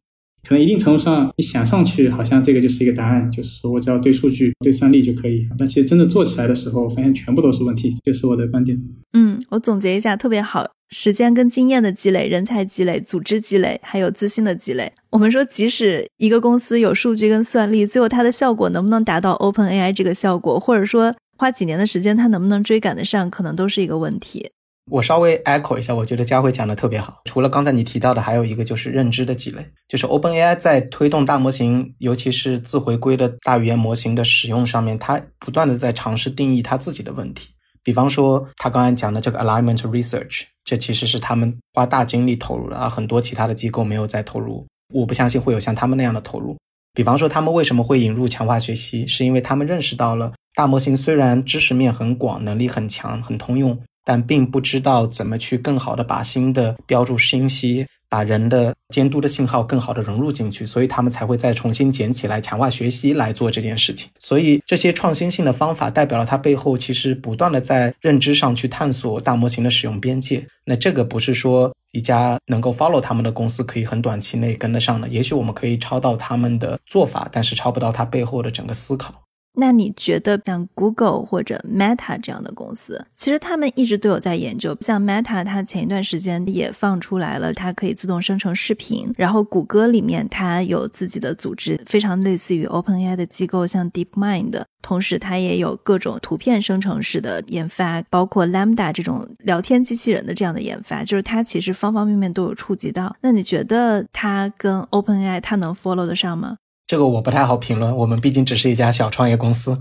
[0.48, 5.46] 可能一定程度上，你想上去，好像这个就是一个答案，就是说我只要对数据、对算力就可以。
[5.56, 8.76] 但其实真的做起来的时候，发现全部都是问题，这是我的观点。
[9.12, 14.92] 嗯，我总结一下，特别好：时间跟经验的积累、人才积累、组织积累，还有自信的积累。
[15.10, 24.50] 我们说，即使一个公司有数据跟算力，最后它的效果能不能达到 Open AI 这个效果，或者说花几年的时间，它能不能追赶得上，可能都是一个问题。
[24.90, 27.20] 我稍微 echo 一下，我觉得佳慧讲的特别好。
[27.24, 29.64] 除了刚才你提到的，还有一个就是认知的积累。
[29.88, 37.50] 就是 OpenAI 在推动大模型，尤其是自回归的大语言模型的使用上面，它不断的在尝试定义它自己的问题。
[37.84, 44.66] 比方说，他刚才讲的这个 alignment research，这其实是他们花大精力投入的啊，很多其他的机构没有在投入。
[44.94, 46.56] 我不相信会有像他们那样的投入。
[46.94, 53.78] 比方说，他们为什么会引入强化学习，是因为他们认识到了大模型虽然知识面很广，能力很强，很通用。
[54.04, 64.10] 但并不知道怎么去更好的把新的标注信息、把人的监督的信号更好的融入进去，所以他们才会再重新捡起来强化学习来做这件事情。
[64.18, 70.46] 所以这些创新性的方法代表了它背后其实不断的在认知上去探索大模型的使用边界。
[70.64, 79.12] 那这个不是说一家能够 follow 他们的公司可以很短期内跟得上的，也许我们可以抄到他们的做法，但是抄不到它背后的整个思考。
[79.54, 84.76] 那你觉得像 Google 或者 Meta 这样的公司，其实他们一直都有在研究。
[84.80, 89.12] 像 Meta，它前一段时间也放出来了，它可以自动生成视频。
[89.16, 94.62] 然后谷歌里面它有自己的组织，非常类似于 OpenAI 的机构，像 DeepMind。
[94.80, 103.14] 同时，它也有各种图片生成式的研发，包括 Lambda 这种聊天机器人的这样的研发，就是它其实方方面面都有触及到。
[103.20, 106.56] 那你觉得它跟 OpenAI 它能 follow 得上吗？
[106.92, 109.74] 这个我不太好评论，我们毕竟只是一家小创业公司。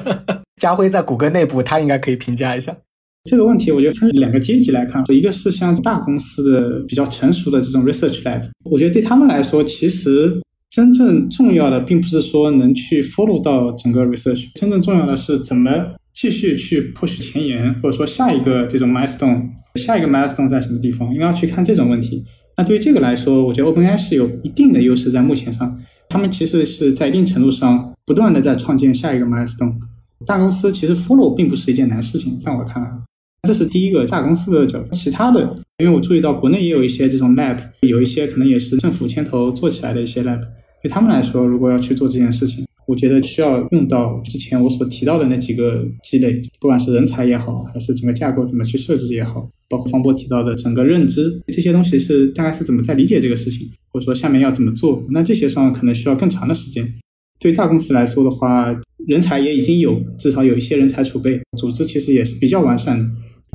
[0.56, 2.74] 家辉在谷歌内部，他应该可以评价一下
[3.24, 3.70] 这个问题。
[3.70, 10.40] 我觉得分两个阶级来看，一个是像大公司的比较成熟的这种 research lab，我觉得对他们来说，其实
[10.70, 15.70] 真正重要的并不是说能去 follow 到整个 research，真正重要的是怎么
[16.14, 22.24] 继续去 push 前沿，或者说下一个这种 milestone，下一个 milestone 在什么地方，应该要去看这种问题。
[22.56, 25.78] 那对于这个来说，我觉得 OpenAI 是有一定的优势在目前上。
[26.08, 29.74] 他们其实是在一定程度上不断的在创建下一个 milestone。
[30.26, 32.90] 大公司其实 follow 并不是一件难事情，在我看来，
[33.42, 34.94] 这是第一个大公司的角度。
[34.94, 35.40] 其他的，
[35.78, 40.40] 因为我注意到国内也有一些这种 lab，有一些可能也是政府牵头做起来的一些 lab。
[40.82, 56.86] 对他们来说，如果要去做这件事情，我觉得需要用到之前我所提到的那几个积累，不管是人才也好，还是整个架构怎么去设置也好，包括方波提到的整个认知这些东西是大概是怎么在理解这个事情，或者说下面要怎么做，那这些上可能需要更长的时间。
[57.40, 58.74] 对大公司来说的话，
[59.06, 63.04] 人才也已经有，至少有一些人才储备，组织其实也是比较完善的，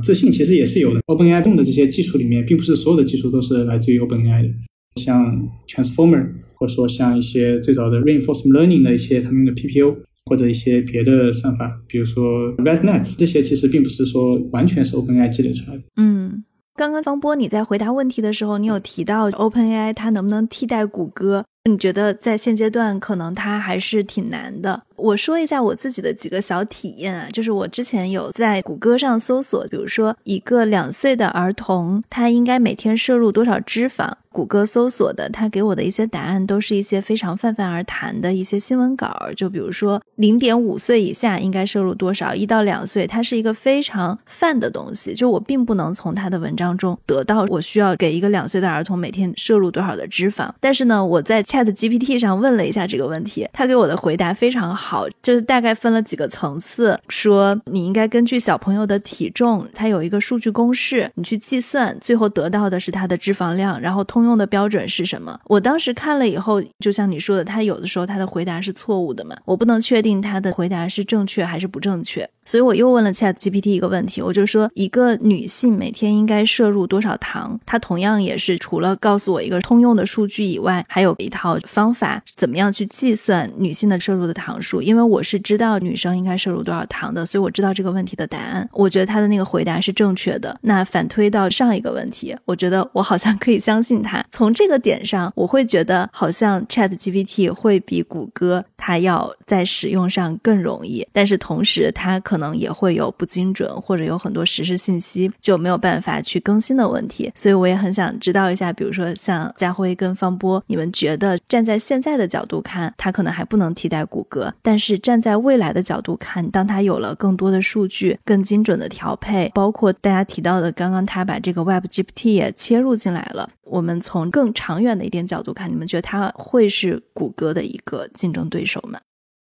[0.04, 1.00] 自信其实也是有的。
[1.06, 4.48] OpenAI 用的这些技术里面，并不是所有的技术都是来自于 OpenAI 的，
[4.96, 6.26] 像 Transformer。
[6.60, 9.96] 或者说像一些最早的 reinforcement learning 的一些他们的 PPO，
[10.26, 15.82] 或者一些别的算法，比如说 ResNet，这些其实并不是说完全是 OpenAI 积累出来的。
[15.96, 16.44] 嗯，
[16.76, 21.46] 刚刚方波你在回答问题的时候，你有提到 OpenAI 它能不能替代谷歌？
[21.68, 24.82] 你觉得在现阶段可能它还是挺难的。
[25.00, 34.12] 我说一下我自己的几个小体验啊，就是我之前有在谷歌上搜索，比如说一个两岁的儿童，他应该每天摄入多少脂肪？
[34.32, 50.48] 谷歌搜索的，他给我的一些答案都是一些非常泛泛而谈的一些新闻稿，就比如说零点五岁以下应该摄入多少，一到两岁，它是一个非常泛的东西，就我并不能从他的文章中得到我需要给一个两岁的儿童每天摄入多少的脂肪。
[50.60, 54.89] 但是呢，我在 Chat GPT 上问了一下这个问题，他给我的回答非常好。
[54.90, 65.38] 好，就是大概分了几个层次，说你应该根据小朋友的体重，它有一个数据公式，你去计算，最后得到的是它的脂肪量，然后通用的标准是什么？
[65.44, 72.28] 我当时看了以后，就像你说的，他有的时候他的回答是错误的嘛，我不能确定他的回答是正确还是不正确。
[72.50, 77.60] 所以我又问了 Chat GPT 一个问题，我就说一个女性每天应该摄入多少糖？
[77.64, 84.82] 它同样也是除了告诉我一个通用的数据以外，还有一套方法，怎么样去计算女性的摄入的糖数？
[84.82, 88.68] 因为我是知道女生应该摄入多少糖的，所以我知道这个问题的答案。
[88.72, 90.58] 我觉得他的那个回答是正确的。
[90.62, 94.24] 那反推到上一个问题，我觉得我好像可以相信他。
[94.32, 102.39] 从这个点上，我会觉得好像 Chat GPT 会比谷歌它要在使用上更容易，但是同时它可能。
[102.40, 107.30] 可能也会有不精准或者有很多实时信息就没有办法去更新的问题。
[107.34, 128.98] 所以我也很想知道一下，比如说像家辉跟方波，你们觉得站在现在的角度看，它可能还不能替代谷歌，但是站在未来的角度看，当它有了更多的数据、更精准的调配，包括大家提到的刚刚他把这个 Web GPT 也切入进来了，我们从更长远的一点角度看，你们觉得它会是谷歌的一个竞争对手吗？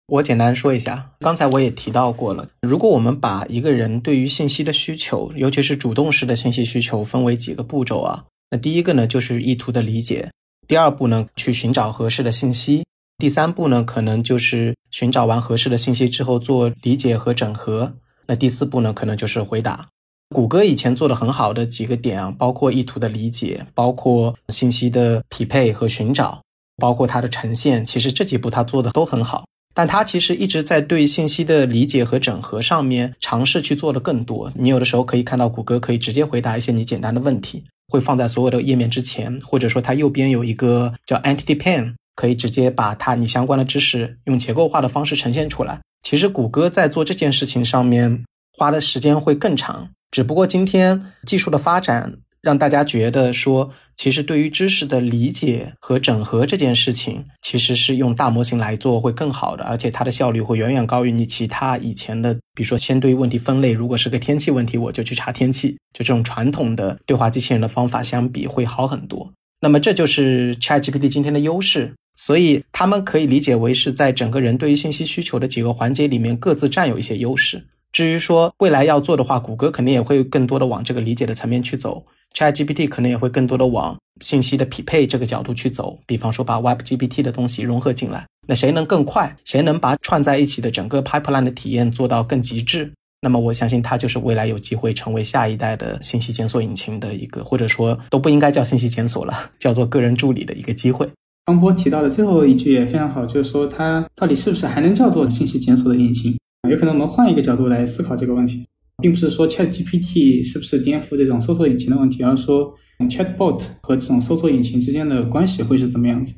[0.08, 2.48] 我简单说一下，刚才我也提到过了。
[2.62, 10.30] 如果我们把一个人对于信息的需求，尤其是主动式的信息需求，分为几个步骤啊，那第一个呢就是意图的理解，
[10.66, 12.86] 第二步呢去寻找合适的信息，
[13.18, 17.92] 第三步呢可能就是寻找完合适的信息之后做理解和整合，
[18.28, 19.88] 那第四步呢可能就是回答。
[20.34, 26.40] 谷歌以前做的很好的几个点啊，包括意图的理解，包括信息的匹配和寻找，
[26.78, 29.44] 包括它的呈现，其实这几步它做的都很好。
[29.78, 34.50] 但它其实一直在对信息的理解和整合上面尝试去做的更多。
[34.56, 45.78] 你有的时候可以看到谷歌可以直接回答一些你简单的问题，会放在所有的页面之前，或者说它右边有一个叫 Entity Pane，可以直接把它你相关的知识用结构化的方式呈现出来。
[46.02, 52.14] 其实谷歌在做这件事情上面花的时间会更长，只不过今天技术的发展。
[52.40, 69.32] 让大家觉得说，其实对于知识的理解和整合这件事情，其实是用大模型来做会更好的，而且它的效率会远远高于你其他以前的，比如说先对于问题分类，如果是个天气问题，我就去查天气，就这种传统的对话机器人的方法相比会好很多。
[69.60, 77.66] 那么这就是 ChatGPT 今天的优势，所以他们可以理解为是在整个人对于信息需求的几个环节里面各自占有一些优势。
[77.92, 82.04] 至于说未来要做的话，谷歌肯定也会更多的往这个理解的层面去走。
[82.34, 101.08] ChatGPT 可能也会更多的往信息的匹配这个角度去走，比方说把 WebGPT 的东西融合进来，那谁能更快，谁能把串在一起的整个 pipeline 的体验做到更极致，那么我相信它就是未来有机会成为下一代的信息检索引擎的一个，或者说都不应该叫信息检索了，叫做个人助理的一个机会。
[101.46, 106.38] 方波提到的最后一句也非常好，就是说它到底是不是还能叫做信息检索的引擎？
[106.68, 108.64] 有可能我们换一个角度来思考这个问题。
[109.00, 112.74] 并不是说 ChatGPT 是不是颠覆这种搜索引擎的问题，而是说
[113.08, 116.34] Chatbot 和这种搜索引擎之间的关系会是怎么样子？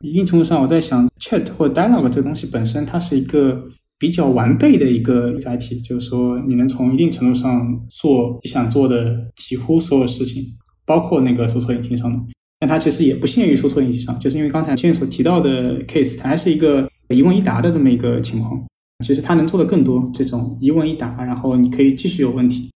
[0.00, 3.64] 一定程度上，我在想 Chat 或 Dialog 这个东西本身，它是一个
[3.98, 10.44] 比较完备的一个载体，就是说你能从一定程度上做你想做的几乎所有事情，
[10.86, 12.18] 包括那个搜索引擎上的。
[12.60, 18.64] 但它其实也不限于搜索引擎上，就是因为刚才前所提到的 case，它还是一个一问一答的这么一个情况。
[19.04, 22.70] 其实它能做的更多，这种一问一答，然后你可以继续有问题，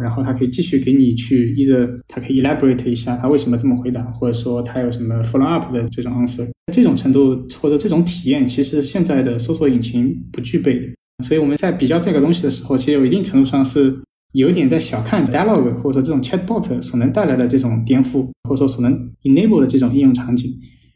[0.00, 10.86] 然后它可以继续给你去，一个它可以 elaborate 一下它为什么这么回答，或者说它有什么 follow up 的这种 answer，这种程度或者这种体验，其实现在的搜索引擎不具备的。
[11.24, 14.00] 所以我们在比较这个东西的时候，其实有一定程度上是
[14.32, 18.92] 有一点在小看 dialogue 或者说这种 chatbot 所能带来的这种颠覆，或者说所能
[19.24, 20.50] enable 的这种应用场景。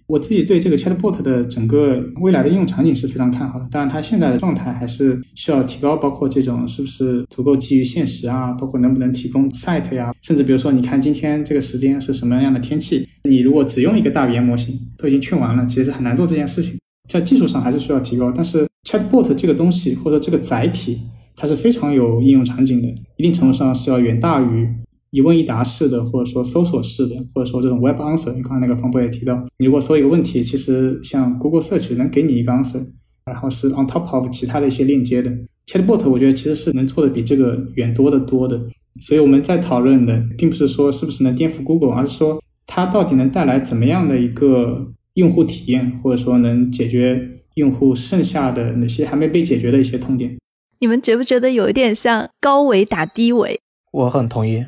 [0.07, 16.79] 我自己对这个 Chatbot 的整个未来的应用场景是非常看好的，当然它现在的状态还是需要提高，包括这种是不是足够基于现实啊，包括能不能提供 site 呀，甚至比如说你看今天这个时间是什么样的天气，你如果只用一个大语言模型都已经劝完了，其实很难做这件事情，
[17.09, 18.31] 在技术上还是需要提高。
[18.31, 21.01] 但是 Chatbot 这个东西或者这个载体，
[21.35, 24.69] 它是非常有应用场景的，一定程度上是要远大于。
[25.17, 32.83] 一问一答式的，或者说搜索式的，或者说这种 Web Answer，你刚才那个方波也提到，你如果搜一个问题，其实像 Google Search 能给你一个 answer，
[33.25, 35.33] 然后是 on top of 其他的一些链接的。
[35.67, 38.61] Chatbot 我觉得其实是能做的比这个远多的多的。
[39.01, 50.37] 所以我们在讨论的，并不是说是不是能颠覆 Google，而是说它到底能带来怎么样的一个用户体验，或者说能解决用户剩下的哪些还没被解决的一些痛点。
[50.81, 53.59] 你们觉不觉得有一点像高维打低维？
[53.93, 54.63] 我很同意。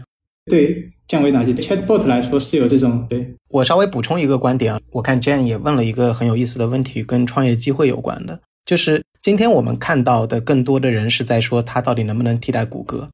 [0.48, 3.06] 对降维打击，Chatbot 来说是有这种。
[3.08, 13.10] 对我稍微补充一个观点啊，我看 Jane 也问了一个很有意思的问题，跟创业机会有关的，就是今天我们看到的更多的人是在说它到底能不能替代谷歌，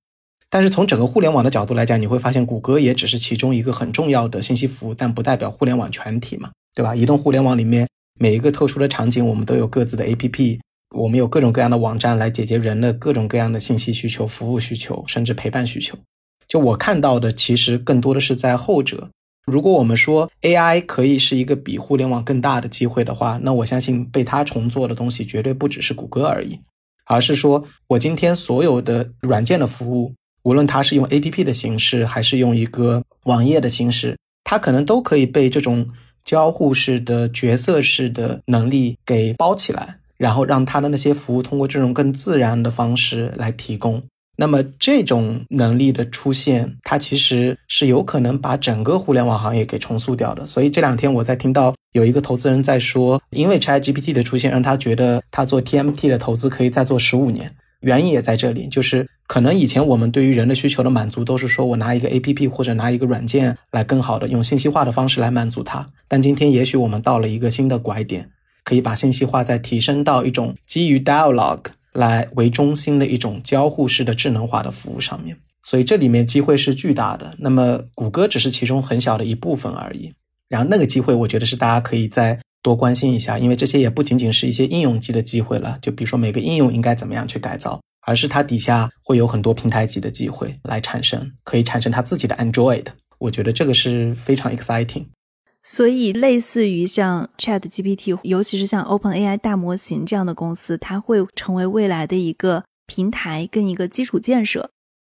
[0.50, 6.94] 但是从整个互联网的角度来讲，你会发现谷歌也只是其中一个很重要的信息服务，但不代表互联网全体嘛，对吧？
[6.96, 7.86] 移动互联网里面
[8.18, 10.58] 每一个特殊的场景，我们都有各自的 APP，
[10.96, 15.96] 我们有各种各样的网站来解决人的各种各样的信息需求、服务需求，甚至陪伴需求。
[16.48, 19.10] 就我看到的，其实更多的是在后者。
[19.46, 26.60] 如果我们说 AI 可以是一个比互联网更大的机会的话，那我相信被它重做的东西绝对不只是谷歌而已，
[27.06, 35.88] 而是说我今天所有的软件的服务，无论它是用 APP 的形式，还是用一个网页的形式，它可能都可以被这种
[36.24, 39.98] 交互式的角色式的能力给包起来。
[40.16, 44.00] 然后让它的那些服务通过这种更自然的方式来提供。
[44.36, 50.44] 那么这种能力的出现，它其实是有可能把整个互联网行业给重塑掉的。
[50.44, 57.54] 所以这两天我在听到有一个投资人在说，因为 ChatGPT 的出现，让他觉得他做 TMT 的投资可以再做十五年。
[57.80, 65.90] 原因也在这里，就是可能以前我们对于人的需求的满足都是说我拿一个 APP 或者拿一个软件来更好的用信息化的方式来满足它。
[66.08, 68.30] 但今天也许我们到了一个新的拐点，
[68.64, 71.66] 可以把信息化再提升到一种基于 dialogue。
[71.94, 77.34] 来为中心的一种交互式的智能化的服务上面，所以这里面机会是巨大的。
[77.38, 80.12] 那么谷歌只是其中很小的一部分而已。
[80.48, 85.78] 然后那个机会，我觉得是大家可以再多关心一下，因为这些也不仅仅是一些应用级的机会了。
[85.80, 92.86] 就比如说每个应用应该怎么样去改造，而是它底下会有很多平台级的机会来产生，可以产生它自己的 Android。
[93.18, 95.06] 我觉得这个是非常 exciting。
[95.66, 104.70] 所以，类似于像 Chat GPT，尤其是像 Open AI 大模型这样的公司，它会成为未来的一个平台跟一个基础建设。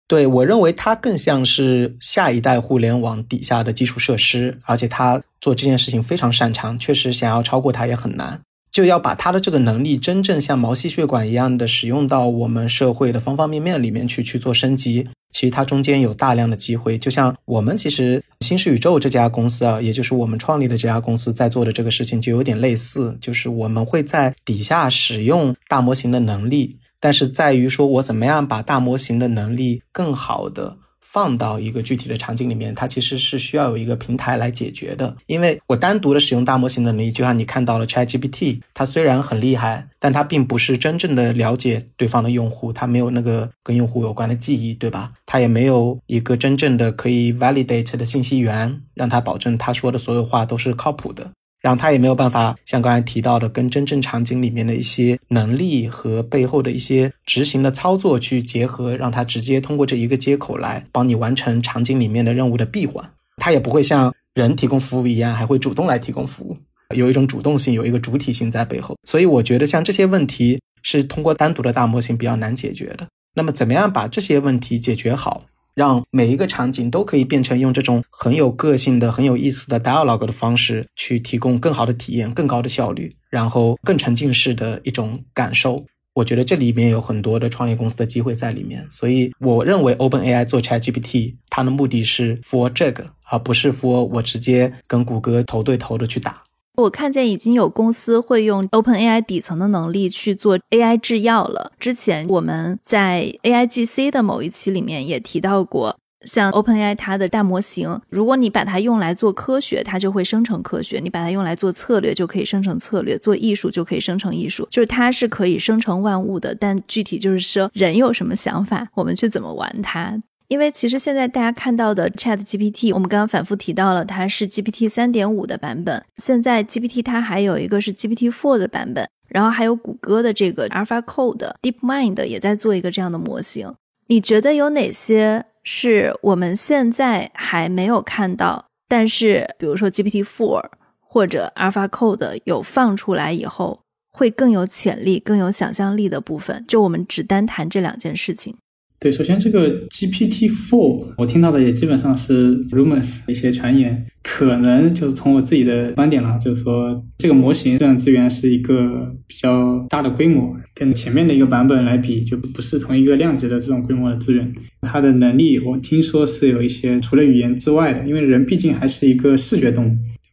[0.10, 8.41] 对我认为，它更像是下一代互联网底下的基础设施，而且它做这件事情非常擅长，确实想要超过它也很难。
[8.72, 15.07] 就要把它的这个能力真正像毛细血管一样的使用到我们社会的方方面面里面去去做升级。
[15.34, 30.78] 其实它中间有大量的机会，就像我们其实新世宇宙这家公司啊，也就是我们创立的这家公司在做的这个事情就有点类似，就是我们会在底下使用大模型的能力，但是在于说我怎么样把大模型的能力更好的。
[31.12, 35.18] 放到一个具体的场景里面，它其实是需要有一个平台来解决的。
[35.26, 45.09] 因为我单独的使用大模型能力，就像你看到了 ChatGPT，它虽然很厉害，但它并不是真正的了解对方的用户，它没有那个跟用户有关的记忆，对吧？
[45.26, 51.32] 它也没有一个真正的可以 validate 的信息源，让它保证他说的所有话都是靠谱的。
[51.62, 63.07] 然后他也没有办法像刚才提到的，跟真正场景里面的一些能力和背后的一些执行的操作去结合，让他直接通过这一个接口来帮你完成场景里面的任务的闭环。
[63.38, 66.55] 他也不会像人提供服务一样，还会主动来提供服务，
[66.95, 68.97] 有一种主动性，有一个主体性在背后。
[69.07, 73.07] 所以我觉得像这些问题是通过单独的大模型比较难解决的。
[73.36, 75.43] 那么怎么样把这些问题解决好？
[75.74, 85.86] 让每一个场景都可以变成用这种很有个性的、很有意思的 dialogue 的方式去提供更好的体验、更高的效率，然后更沉浸式的一种感受。
[86.13, 96.43] 我觉得这里面有很多的创业公司的机会在里面，所以我认为 OpenAI 做 ChatGPT，它的目的是 for 这个，而不是 for 我直接跟谷歌头对头的去打。
[96.78, 101.74] 我看见已经有公司会用 OpenAI 底层的能力去做 AI 制药了。
[101.80, 116.55] 之前我们在 AIGC 的某一期里面也提到过，像 OpenAI 它的大模型，如果你把它用来做科学，它就会生成科学；你把它用来做策略，就可以生成策略；做艺术就可以生成艺术，就是它是可以生成万物的。
[116.55, 120.22] 但具体就是说，人有什么想法，我们去怎么玩它。
[120.52, 126.04] 因为其实现在大家看到的 Chat GPT，我们刚刚反复提到了，它是 GPT 三点五的版本。
[126.18, 133.74] 现在 GPT 它还有一个是 GPT four 的版本，然后还有谷歌的这个 AlphaCode DeepMind 也在做一个这样的模型。
[134.08, 140.62] 你觉得有哪些是我们现在还没有看到，但是比如说 GPT four
[140.99, 143.80] 或者 AlphaCode 有放出来以后，
[144.12, 146.66] 会更有潜力、更有想象力的部分？
[146.68, 148.58] 就我们只单谈这两件事情。
[149.02, 164.54] 对，首先这个 GPT Four，我听到的也基本上是 rumors 一些传言，可能就是从我自己的观点了，就是说这个模型这样资源是一个比较大的规模，跟前面的一个版本来比，就不是同一个量级的这种规模的资源。
[164.82, 169.88] 它的能力，我听说是有一些除了语言之外的，因为人毕竟还是一个视觉动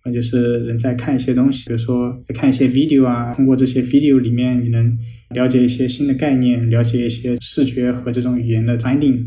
[0.05, 4.99] 物，就是人在看一些东西，比如说看一些 video 啊，通过这些 video 里面你能。
[5.35, 9.27] 了解一些新的概念，了解一些视觉和这种语言的 binding，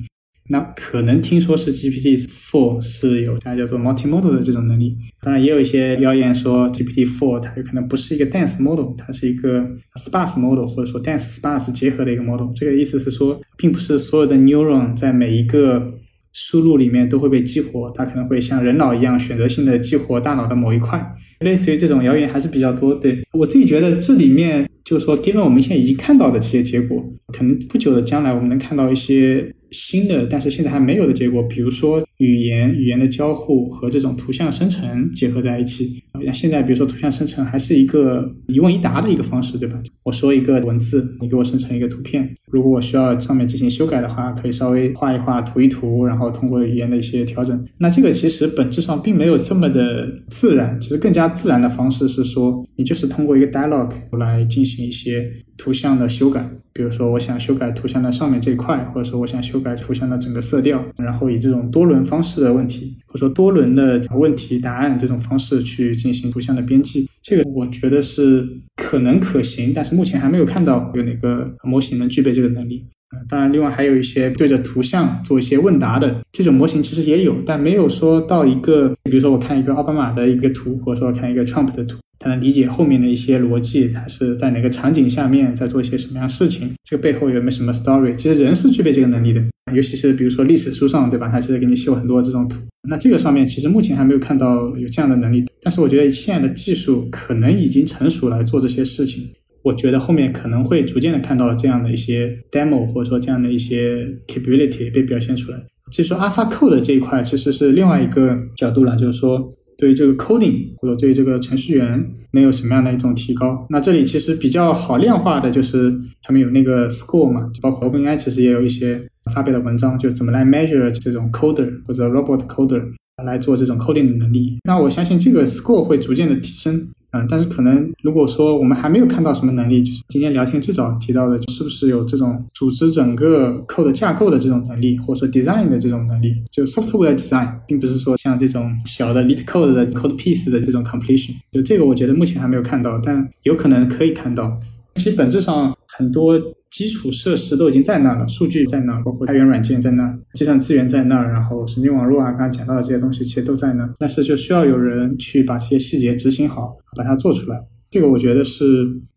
[0.50, 4.98] 那可能听说是 GPT Four 是有它叫做 multimodal 的这种能力。
[5.22, 9.62] 当然，也有一些谣言说 GPT Four 它有可能不是一个 dense model，它是一个
[9.96, 12.52] sparse model，或者说 dense sparse 结合的一个 model。
[12.56, 15.94] 这个意思是说，并不是所有的 neuron 在每一个
[16.34, 21.02] 输入里面都会被激活，它可能会像人脑一样选择性的激活大脑的某一块。
[21.40, 22.94] 类似于这种谣言还是比较多。
[22.96, 24.68] 对我自己觉得这里面。
[24.84, 31.44] 就是说，因为我们现在已经看到的这些结果，可能不久的将来我们能看到一些新的，但是现在还没有的结果。
[31.44, 39.78] 比如说，语言语言的交互和这种图像生成结合在一起，那现在比如说图像生成还是一个一问一答的一个方式，对吧？
[40.04, 42.30] 我说一个文字，你给我生成一个图片。
[42.52, 47.66] 如果我需要上面进行修改的话，可以稍微画一画、涂一涂，然后通过语言的一些调整。
[47.78, 55.32] 那这个其实本质上并没有这么的自然，其实更加自然的方式是说，你就是通过一个 dialogue 来进行一些
[55.62, 56.50] 图像的修改。
[56.74, 68.48] 比如说，我想修改图像的上面这一块，或者说我想修改图像的整个色调，然后以这种多轮方式的问题，或者说多轮的问题答案这种方式去进行图像的编辑，这个我觉得是
[68.78, 72.86] 可能可行，但是目前还没有看到有哪个模型能具备这个能力。
[73.30, 82.00] 当然，另外还有一些对着图像做一些问答的这种模型，其实也有，但没有说到一个，比如说我看一个奥巴马的一个图，或者说看一个 Trump 的图。
[82.22, 88.14] 才能理解后面的一些逻辑，它是在哪个场景下面在做一些什么样事情，这个背后有没有什么 story？
[88.14, 89.44] 其实人是具备这个能力的，
[89.74, 91.28] 尤其是比如说历史书上，对吧？
[91.30, 99.24] 它其实给你秀很多这种图，那这个上面其实目前还没有看到有这样的能力，但是我觉得现在的技术可能已经成熟来做这些事情，
[99.64, 105.58] 我觉得后面可能会逐渐的看到这样的一些 demo 或者说这样的一些 capability 被表现出来。
[105.92, 109.52] 所以说 AlphaCode 这一块其实是另外一个角度了，就是说。
[109.82, 113.66] 对于这个 coding 或者对于这个程序员能有什么样的一种提高？
[113.72, 119.02] 那这里其实比较好量化的就是他们有那个 score 嘛，就包括 OpenAI 其实也有一些
[119.34, 122.84] 发表的文章，就怎么来 measure 这种 coder 或者 robot coder
[123.26, 124.60] 来做这种 coding 的能力。
[124.64, 126.88] 那我相信这个 score 会逐渐的提升。
[127.12, 136.34] 嗯，但是可能如果说我们还没有看到什么能力，就是今天聊天最早提到的，是不是有这种组织整个 code 架构的这种能力，或者说 design 的这种能力？
[136.52, 141.34] 就 software design，并不是说像这种小的 lit code 的 code piece 的这种 completion。
[141.52, 144.58] 就这个，我觉得目前还没有看到，但有可能可以看到。
[144.96, 146.40] 其实本质上很多。
[146.72, 157.62] 基础设施都已经在那了，数据在那，包括开源软件在那，计算资源在那，然后神经网络啊，刚刚讲到的这些东西其实都在那，但是就需要有人去把这些细节执行好，把它做出来。
[157.90, 158.64] 这个我觉得是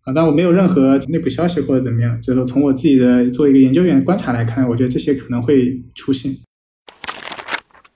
[0.02, 6.34] 啊，但我没有任何内部消息或者怎么样，就是说从我自己的做一个研究员观察来看，我觉得这些可能会出现。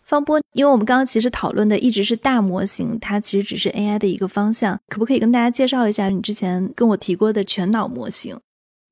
[0.05, 8.37] 方波，因为我们刚刚其实讨论的一直是大模型，它其实只是 AI 的一个方向，可不可以跟大家介绍一下你之前跟我提过的全脑模型？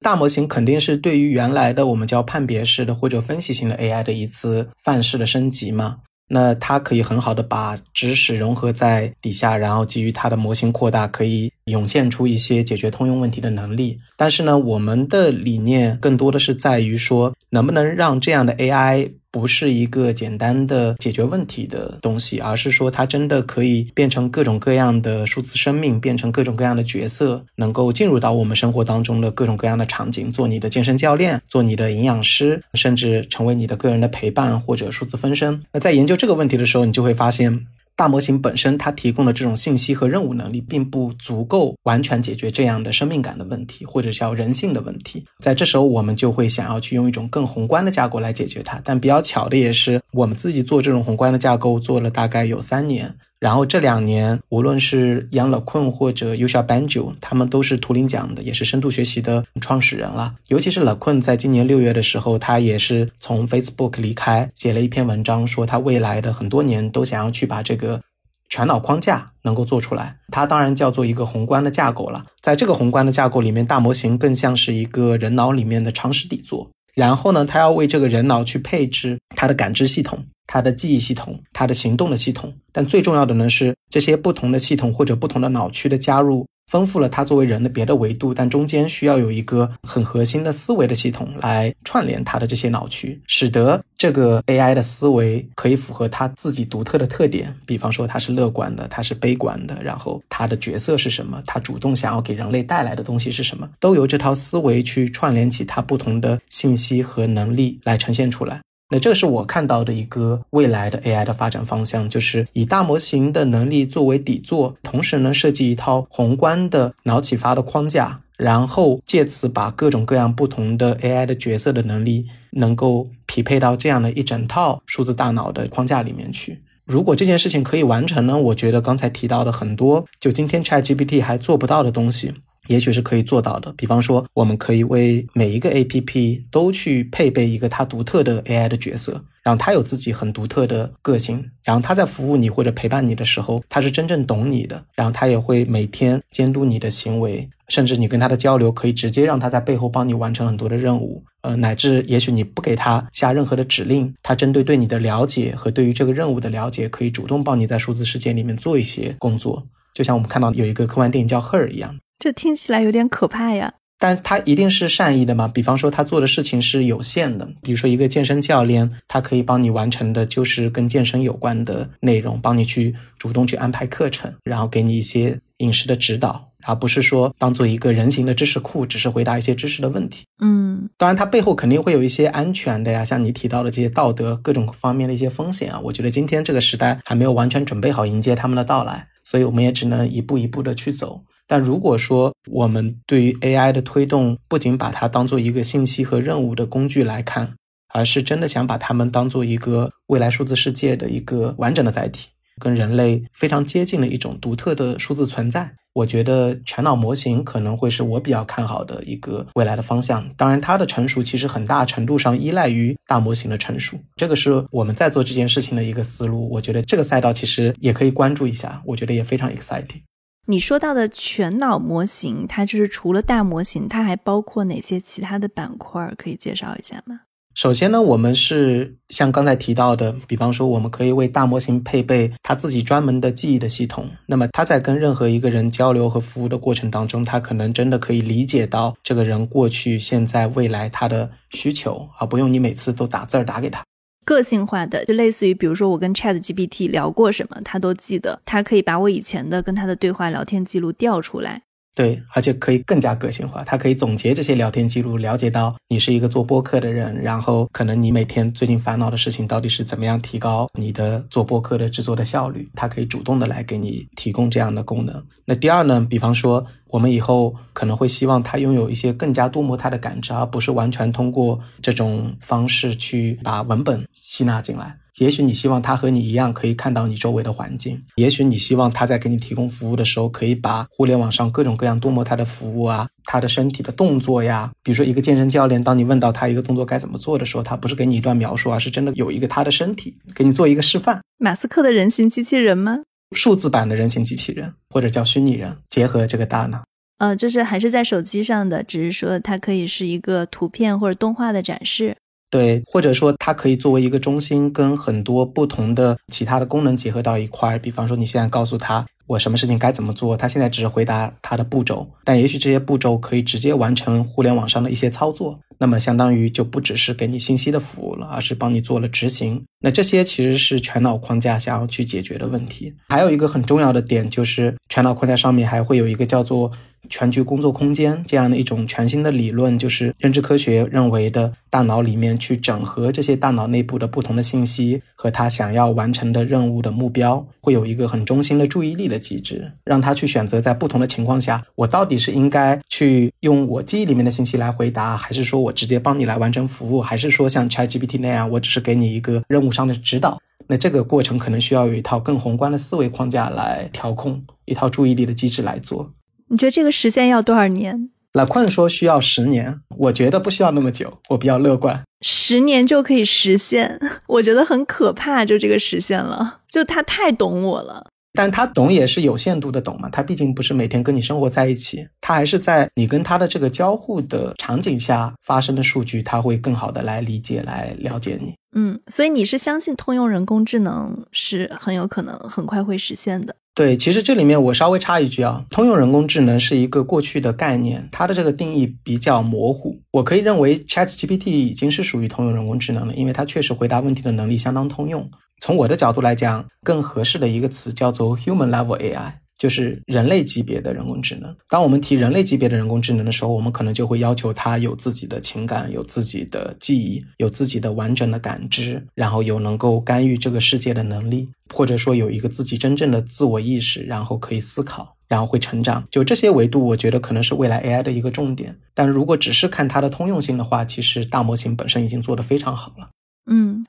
[0.00, 5.98] 大模型肯定是对于原来的我们叫判别式的或者分析型的 AI 的一次范式的升级嘛？
[6.28, 13.96] 那它可以很好的把知识融合在底下，然后基于它的模型扩大，可以涌现出一些解决通用问题的能力。
[14.16, 19.12] 但是呢，我们的理念更多的是在于说，能不能让这样的 AI。
[19.36, 35.60] 不是一个简单的解决问题的东西，而是说它真的可以变成各种各样的数字生命，变成各种各样的角色，能够进入到我们生活当中的各种各样的场景，做你的健身教练，做你的营养师，甚至成为你的个人的陪伴或者数字分身。
[35.72, 37.66] 那在研究这个问题的时候，你就会发现。
[37.96, 45.24] 大模型本身，它提供的这种信息和任务能力，并不足够完全解决这样的生命感的问题，或者叫人性的问题。
[45.40, 48.78] 在这时候，我们就会想要去用一种更宏观的架构来解决它。
[48.84, 53.16] 但比较巧的也是，我们自己做这种宏观的架构做了大概有三年。
[53.46, 60.34] 然后这两年，无论是 Yang LeCun 或者 Yusha Banjo，他们都是图灵奖的，也是深度学习的创始人了。
[60.48, 68.00] 尤其是老坤在今年六月的时候，他也是从 Facebook 离开，写了一篇文章，说他未来的很多年都想要去把这个
[68.48, 70.16] 全脑框架能够做出来。
[70.32, 72.24] 它当然叫做一个宏观的架构了。
[72.42, 76.68] 在这个宏观的架构里面，大模型更像是一个人脑里面的常识底座。
[76.96, 82.54] 然后呢，他要为这个人脑去配置他的感知系统、他的记忆系统、他的行动的系统。
[82.72, 86.46] 但最重要的呢，是这些不同的系统或者不同的脑区的加入。
[86.70, 97.54] 丰富了它作为人的别的维度，但中间需要有一个很核心的思维的系统来串联它的这些脑区，使得这个 AI 的思维可以符合它自己独特的特点。
[97.64, 108.60] 比方说，它是乐观的，它是悲观的，然后它的角色是什么，它主动想要给人类带来的东西是什么，都由这套思维去串联起它不同的信息和能力来呈现出来。
[108.88, 126.62] 那这个是我看到的一个未来的 AI 的发展方向，就是以大模型的能力作为底座，同时呢设计一套宏观的脑启发的框架，然后借此把各种各样不同的 AI 的角色的能力能够匹配到这样的一整套数字大脑的框架里面去。
[126.84, 132.32] 如果这件事情可以完成呢，我觉得刚才提到的很多，就今天 ChatGPT 还做不到的东西。
[132.68, 133.72] 也许是可以做到的。
[133.76, 141.44] 比方说，我们可以为每一个 APP 都去配备一个它独特的 AI 的角色，让它有自己很独特的个性。
[141.62, 144.84] 然后它在服务你或者陪伴你的时候，它是真正懂你的。
[144.94, 151.22] 然后它也会每天监督你的行为，甚至你跟它的交流可以直接让它在背后帮你完成很多的任务。
[151.42, 159.66] 呃，乃至也许你不给它下任何的指令，它针对对你的了解和对于这个任务的了解，可以主动帮你在数字世界里面做一些工作。
[159.94, 161.96] 就像我们看到有一个科幻电影叫《Her》一样。
[162.18, 163.74] 这听起来有点可怕呀。
[163.98, 165.48] 但他一定是善意的嘛？
[165.48, 180.26] 比方说他做的事情是有限的，比如说一个健身教练，他可以帮你完成的就是跟健身有关的内容，帮你去主动去安排课程，然后给你一些饮食的指导，而不是说当做一个人形的知识库，只是回答一些知识的问题。
[180.42, 185.80] 嗯，当然，它背后肯定会有一些安全的呀，像你提到的这些道德各种方面的一些风险啊。
[185.82, 191.22] 我觉得今天这个时代还没有完全准备好迎接他们的到来，所以我们也只能一步一步的去走。
[191.46, 197.54] 但如果说我们对于 AI 的推动，不仅把它当做一个信息和任务的工具来看，
[197.88, 202.28] 而是真的想把它们当做一个未来数字世界的一个完整的载体，
[202.60, 210.28] 跟人类非常接近的一种独特的数字存在，我觉得全脑模型可能会是我比较看好的一个未来的方向。
[210.36, 216.50] 当然，它的成熟其实很大程度上依赖于大模型的成熟，这个是我们在做这件事情的一个思路。
[216.50, 220.02] 我觉得这个赛道其实也可以关注一下，我觉得也非常 exciting。
[220.48, 226.14] 你说到的全脑模型，它就是除了大模型，它还包括哪些其他的板块？
[226.16, 227.22] 可以介绍一下吗？
[227.52, 234.10] 首先呢，我们是像刚才提到的，比方说，我们可以为大模型配备它自己专门的记忆的系统。
[234.26, 243.82] 那么，它在跟任何一个人交流和服务的过程当中，它可能真的可以理解到这个人过去、现在、未来他的需求，而不用你每次都打字儿打给他。
[244.26, 251.62] 个性化的，就类似于，比如说我跟 Chat GPT 聊过什么，他都记得，他可以把我以前的跟他的对话聊天记录调出来。
[251.96, 265.24] 对，而且可以更加个性化，它可以总结这些聊天记录，了解到你是一个做播客的人，然后可能你每天最近烦恼的事情到底是怎么样提高你的做播客的制作的效率，它可以主动的来给你提供这样的功能。
[265.46, 274.98] 那第二呢，比方说我们以后可能会希望它拥有一些更加多模态的感知，而不是完全通过这种方式去把文本吸纳进来。
[275.18, 291.22] 也许你希望他和你一样可以看到你周围的环境，也许你希望他在给你提供服务的时候，可以把互联网上各种各样多模态的服务啊，他的身体的动作呀，比如说一个健身教练，当你问到他一个动作该怎么做的时候，他不是给你一段描述，啊是真的有一个他的身体给你做一个示范。
[291.38, 292.98] 马斯克的人形机器人吗？
[293.34, 296.84] 数字版的人形机器人，或者叫虚拟人，结合这个大脑。
[297.18, 302.18] 呃，就是还是在手机上的，只是说它可以是一个图片或者动画的展示。
[302.48, 307.78] 对，或者说它可以作为一个中心，跟很多不同的其他的功能结合到一块儿。
[307.78, 315.60] 比方说，你现在告诉他我什么事情该怎么做，他现在只是回答他的步骤，但也许这些步骤可以直接完成互联网上的一些操作。
[315.78, 319.62] 那么，相当于就不只是给你信息的服务了，而是帮你做了执行。
[319.80, 322.94] 那这些其实是全脑框架想要去解决的问题。
[323.08, 326.72] 还有一个很重要的点就是，全脑框架上面还会有一个叫做。
[327.08, 350.40] 全局工作空间这样的一种全新的理论，就是认知科学认为的大脑里面去整合这些大脑内部的不同的信息和他想要完成的任务的目标，会有一个很中心的注意力的机制，让他去选择在不同的情况下，我到底是应该去用我记忆里面的信息来回答，还是说我直接帮你来完成服务，还是说像 ChatGPT 那样，我只是给你一个任务上的指导？
[350.68, 356.12] 那这个过程可能需要有一套更宏观的思维框架来调控，一套注意力的机制来做。
[356.48, 358.10] 你觉得这个实现要多少年？
[358.32, 362.02] 老困说需要十年，我觉得不需要那么久，我比较乐观。
[362.20, 363.98] 十年就可以实现，
[364.28, 365.44] 我觉得很可怕。
[365.44, 368.08] 就这个实现了，就他太懂我了。
[368.36, 378.54] 但他懂也是有限度的懂嘛，他毕竟不是每天跟你生活在一起，他还是在你跟他的这个交互的场景下发生的数据，他会更好的来理解、来了解你。
[378.76, 383.56] 嗯，所以你是相信通用人工智能是很有可能很快会实现的。
[383.74, 389.98] 对，其实这里面我稍微插一句啊，通用人工智能是一个过去的概念，它的这个定义比较模糊。
[390.12, 395.30] 我可以认为 ChatGPT 已经是属于通用人工智能了，因为它确实回答问题的能力相当通用。
[395.60, 399.34] 从我的角度来讲，更合适的一个词叫做 Human Level AI。
[399.58, 401.56] 就是人类级别的人工智能。
[401.70, 416.06] 当我们提人类级别的人工智能的时候，我们可能就会要求它有自己的情感、有自己的记忆、有自己的完整的感知，然后有能够干预这个世界的能力，或者说有一个自己真正的自我意识，然后可以思考，然后会成长。
[416.10, 418.76] 就这些维度，我觉得可能是未来 AI 的一个重点。
[418.92, 423.08] 但如果只是看它的通用性的话，其实大模型本身已经做得非常好了。
[423.50, 423.86] 嗯。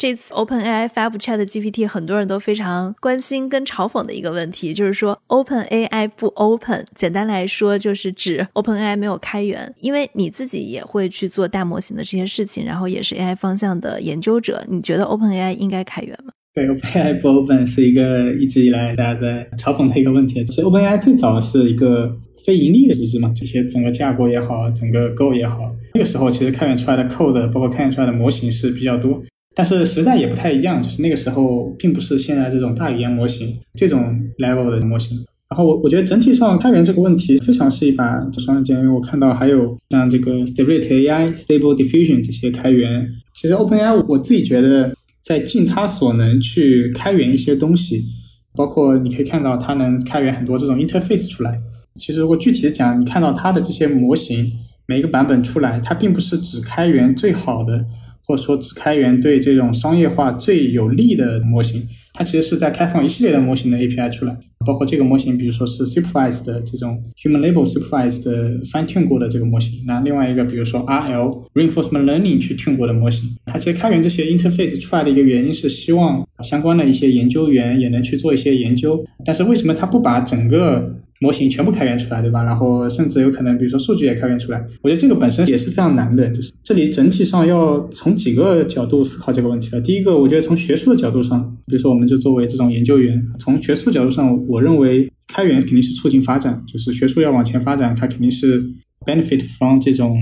[0.00, 6.86] 这次 OpenAI 发布 ChatGPT，很多人都非常关心跟嘲讽的一个问题，就是说 OpenAI 不 Open。
[6.94, 9.74] 简单来说，就是指 OpenAI 没有开源。
[9.82, 16.32] 因为你自己也会去做大模型的这些事情，然后也是 AI 方向的研究者，你觉得 OpenAI 应该开源吗？
[16.54, 20.42] 对，OpenAI 不 Open 是一个一直以来大家在嘲讽的一个问题。
[20.46, 22.10] 其实 OpenAI 最早是一个
[22.46, 25.58] 非盈利的组织嘛，这些整个架构也好，整个 Go 也好，
[25.92, 29.22] 那个时候其实开源出来的 code，包括开源出来的模型是比较多。
[29.54, 35.18] 但是时代也不太一样，就是那个时候并不是现在这种大语言模型这种 level 的模型。
[35.50, 48.04] 然后我我觉得整体上开源这个问题非常是一把双刃剑，因为我看到还有像这个 Stability AI、Stable Diffusion 这些开源，其实 OpenAI 我自己觉得在尽它所能去开源一些东西，
[48.54, 51.58] 包括你可以看到它能开源很多这种 interface 出来。
[51.96, 54.52] 其实如果具体的讲，你看到它的这些模型
[54.86, 57.84] 每一个版本出来，它并不是只开源最好的，
[58.30, 61.82] 或者说只开源对这种商业化最有利的模型。
[62.12, 72.54] 它其实是在开放一系列的模型的 API 出来，包括这个模型，比如说是 supervised 的这种 human label supervised 的 fine tune 过的这个模型，那另外一个比如说 RL reinforcement learning 去
[72.54, 82.42] tune 过的模型，它其实开源这些 interface 出来的一个原因是希望相关的一些研究员也能去做一些研究，但是为什么它不把整个模型全部开源出来，对吧？
[82.42, 84.66] 然后甚至有可能，比如说数据也开源出来。
[84.82, 86.28] 我觉得这个本身也是非常难的。
[86.30, 89.80] 就是这里整体上要从几个角度思考这个问题了。
[89.82, 98.64] 第一个，我觉得从学术的角度上，比如说我们就作为这种研究员，从学术角度上，我认为开源肯定是促进发展，就是学术要往前发展，它肯定是
[99.04, 100.16] benefit from 这种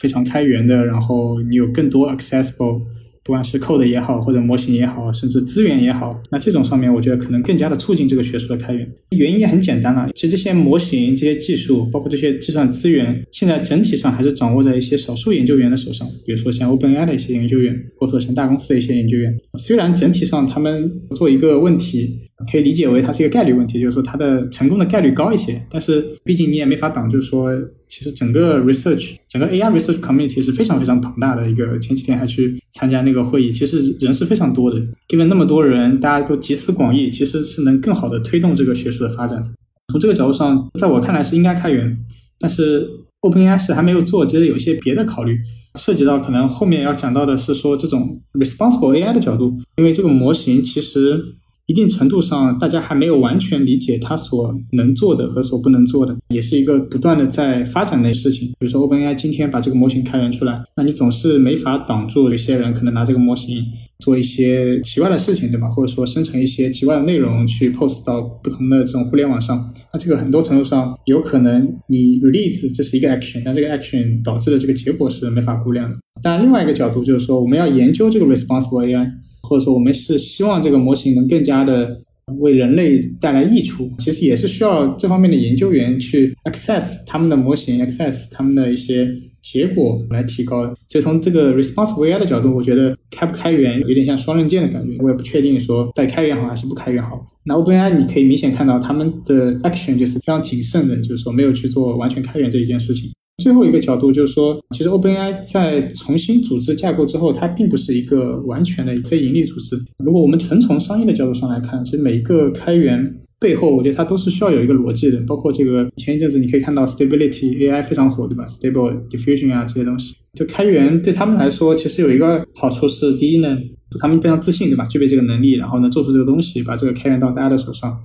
[0.00, 2.80] 非常开源的，然后你有更多 accessible。
[3.28, 8.90] 不管是 code 也好，或者模型也好，甚至资源也好，那这种上面我觉得可能更加的促进这个学术的开源。
[9.10, 16.08] 原因也很简单了，其实这些模型、这些技术，包括这些计算资源，现在整体上还是掌握在一些少数研究员的手上。
[16.24, 19.38] 比如说像 OpenAI 的一些研究员，或者说像大公司的一些研究员。
[19.58, 22.20] 虽然整体上他们做一个问题。
[22.50, 25.60] 可以理解为它是一个概率问题，就是说它的成功的概率高一些。
[25.68, 27.50] 但是毕竟你也没法挡，就是说
[27.88, 31.76] 其实整个 research 整个 AI research community 是非常非常庞大的一个。
[31.80, 34.80] 前几天还去参加那个会议，其实人是非常多的。
[35.08, 39.42] 因为那么多人，大家都集思广益，其实是能更好的推动这个学术的发展。
[39.88, 41.92] 从这个角度上，在我看来是应该开源，
[42.38, 42.88] 但是
[43.22, 45.36] OpenAI 是还没有做，其实有一些别的考虑，
[45.74, 51.34] 涉及到可能后面要讲到的是说这种 responsible AI 的角度，因为这个模型其实。
[51.68, 58.48] 一定程度上，大家还没有完全理解它所能做的和所不能做的，也是一个不断的在发展的事情。
[58.58, 63.62] 比如说，OpenAI 今天把这个模型开源出来，那你总是没法挡住有些人可能拿这个模型
[63.98, 65.68] 做一些奇怪的事情，对吧？
[65.68, 69.70] 或者说生成一些奇怪的内容去 post 到不同的这种互联网上。
[69.92, 75.98] 那这个很多程度上有可能你 release 这是一个 action，但这个 action 导致的这个结果是没法估量的。
[76.22, 79.06] 但，另外一个角度就是说，我们要研究这个 responsible AI。
[79.48, 82.00] 或者说，我们是希望这个模型能更加的
[82.38, 89.08] 为人类带来益处，其实也是需要这方面的研究员去 access 他们的模型，access 他们的一些
[89.42, 90.66] 结果来提高。
[90.88, 97.26] 所以从这个 responsible AI 的角度，我觉得开不开源有点像双刃剑的感觉，我也不确定说带开源好还是不开源好。
[97.44, 103.10] 那 OpenAI 你可以明显看到他们的 action 就是非常谨慎的，就是说没有去做完全开源这一件事情。
[103.42, 109.78] 最后一个角度就是说，其实 OpenAI 在重新组织架构之后，它并不是一个完全的非盈利组织。
[109.98, 115.20] 如果我们纯从商业的角度上来看，其实每一个开源背后，我觉得它都是需要有一个逻辑的。
[115.20, 123.56] 包括这个前一阵子你可以看到 Stability AI 非常火，对吧？Stable Diffusion 啊这些东西，就开源对他们来说，其实有一个好处是，第一呢，
[124.00, 124.84] 他们非常自信，对吧？
[124.86, 127.96] 具备这个能力，然后呢，做出这个东西，把这个开源到大家的手上。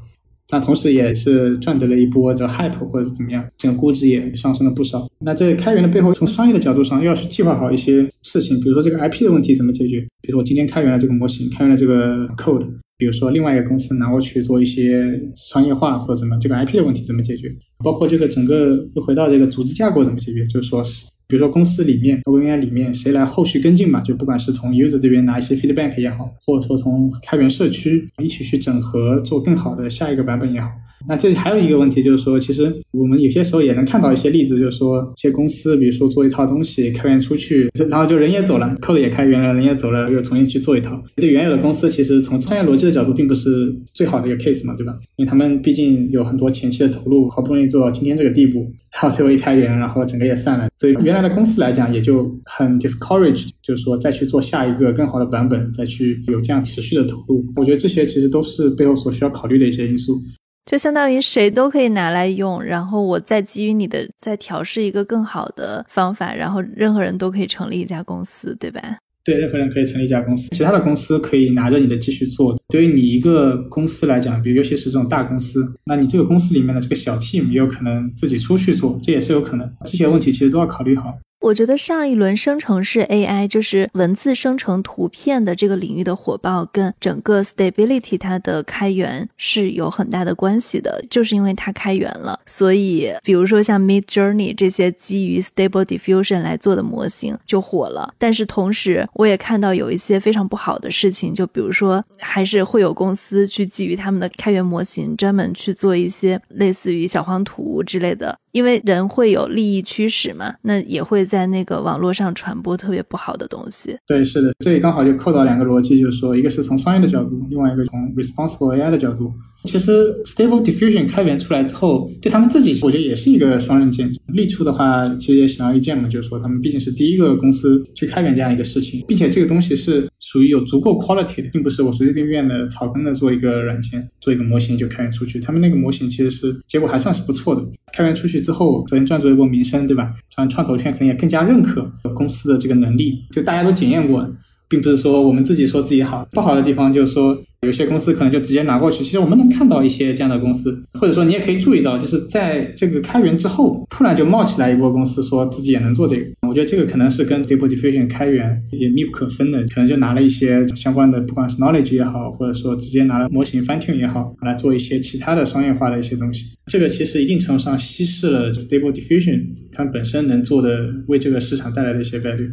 [0.54, 5.10] 那同时也是赚得了一波这 hype 或者是怎么样，这个估值也上升了不少。
[5.22, 10.02] 那这个开源的背后，从商业的角度上，要去计划好一些事情，比如说这个 IP 的问题怎么解决？
[10.22, 12.68] 比如说我今天开源了这个模型，开源了这个 code，
[13.00, 17.52] 比如说另外一个公司拿过去做一些商业化或者怎么，这个 IP 的问题怎么解决？
[17.84, 20.46] 包括这个整个又回到这个组织架构怎么解决？
[20.46, 21.08] 就是说是。
[21.34, 24.00] 比如说公司里面，OpenAI 里面谁来后续跟进嘛？
[24.02, 30.70] 就不管是从 user 这边拿一些 feedback 也好，或者说从开源社区一起去整合做更好的下一个版本也好。
[31.08, 41.02] 那这里还有一个问题，就是说，其实我们有些时候也能看到一些例子，就是说，一些公司，比如说做一套东西开源出去，然后就人也走了，code 也开源了，人也走了，又重新去做一套。
[41.16, 44.94] 对原有的公司，其实从创业逻辑的角度，并不是最好的一个 case 嘛，对吧？
[45.18, 48.60] 因为他们毕竟有很多前期的投入，好不容易做到今天这个地步，
[48.92, 50.68] 然后最后一开源，然后整个也散了。
[50.80, 57.46] 对原来的公司来讲，也就很 discouraged，就是说再去做下一个更好的版本，再去有这样持续的投入。
[57.56, 60.18] 我觉得这些其实都是背后所需要考虑的一些因素。
[60.66, 68.82] 就相当于谁都可以拿来用，然后我再基于你的再调试一个更好的方法，然后任何人都可以成立一家公司，对吧？
[69.26, 72.58] 对，任何人可以成立一家公司，其他的公司可以拿着你的继续做。
[72.68, 79.70] 对于你一个公司来讲，比如尤其是这种大公司，那你这个公司里面的这个小 team 也有可能自己出去做，这也是有可能。
[79.86, 81.18] 这些问题其实都要考虑好。
[81.44, 91.04] 我觉得上一轮生成式 AI 就是文字生成图片的这个领域的火爆，跟整个 Stability 它的开源是有很大的关系的。
[91.10, 98.14] 就是因为它开源了，所以比如说像 Mid Journey 这些基于 Stable Diffusion 来做的模型就火了。
[98.18, 108.40] 但是同时，我也看到有一些非常不好的事情，就比如说还是会有公司去基于他们的开源模型，专门去做一些类似于小黄图之类的。
[108.54, 113.98] 因为人会有利益驱使嘛，那也会在那个网络上传播特别不好的东西。
[114.06, 119.34] 对，是的，这里刚好就扣到两个逻辑，就是说，一个是从商业的角度，另外一个从 responsible AI 的角度。
[119.66, 124.12] 其实 Stable Diffusion 开源出来之后，对他们自己，我觉得也是一个双刃剑。
[124.34, 135.40] 利处的话，其实也显而易见嘛，就是说他们毕竟是第一个公司去开源这样一个事情，并且这个东西是属于有足够 quality 的，并不是我随随便便的草根的做一个软件、做一个模型就开源出去。
[135.40, 137.64] 他们那个模型其实是结果还算是不错的。
[137.94, 140.14] 开源出去之后，首先赚足一波名声，对吧？
[140.36, 144.28] 像创投圈可能也更加认可公司的这个能力，就大家都检验过，
[144.68, 147.42] 并不是说我们自己说自己好，不好的地方就是说。
[147.64, 156.26] 有些公司可能就直接拿过去，其实我们能看到一些这样的公司，或者说你也可以注意到，就是在这个开源之后，突然就冒起来一波公司，说自己也能做这个。
[156.48, 166.46] 我觉得这个可能是跟 Stable Diffusion 开源也密不可分的，可能就拿了一些相关的，不管是 knowledge 也好，或者说直接拿了模型 fine tune 也好，来做一些其他的商业化的一些东西。
[166.68, 170.70] 这个其实一定程度上稀释了 Stable Diffusion 它本身能做的
[171.08, 172.50] 为这个市场带来的一些概率。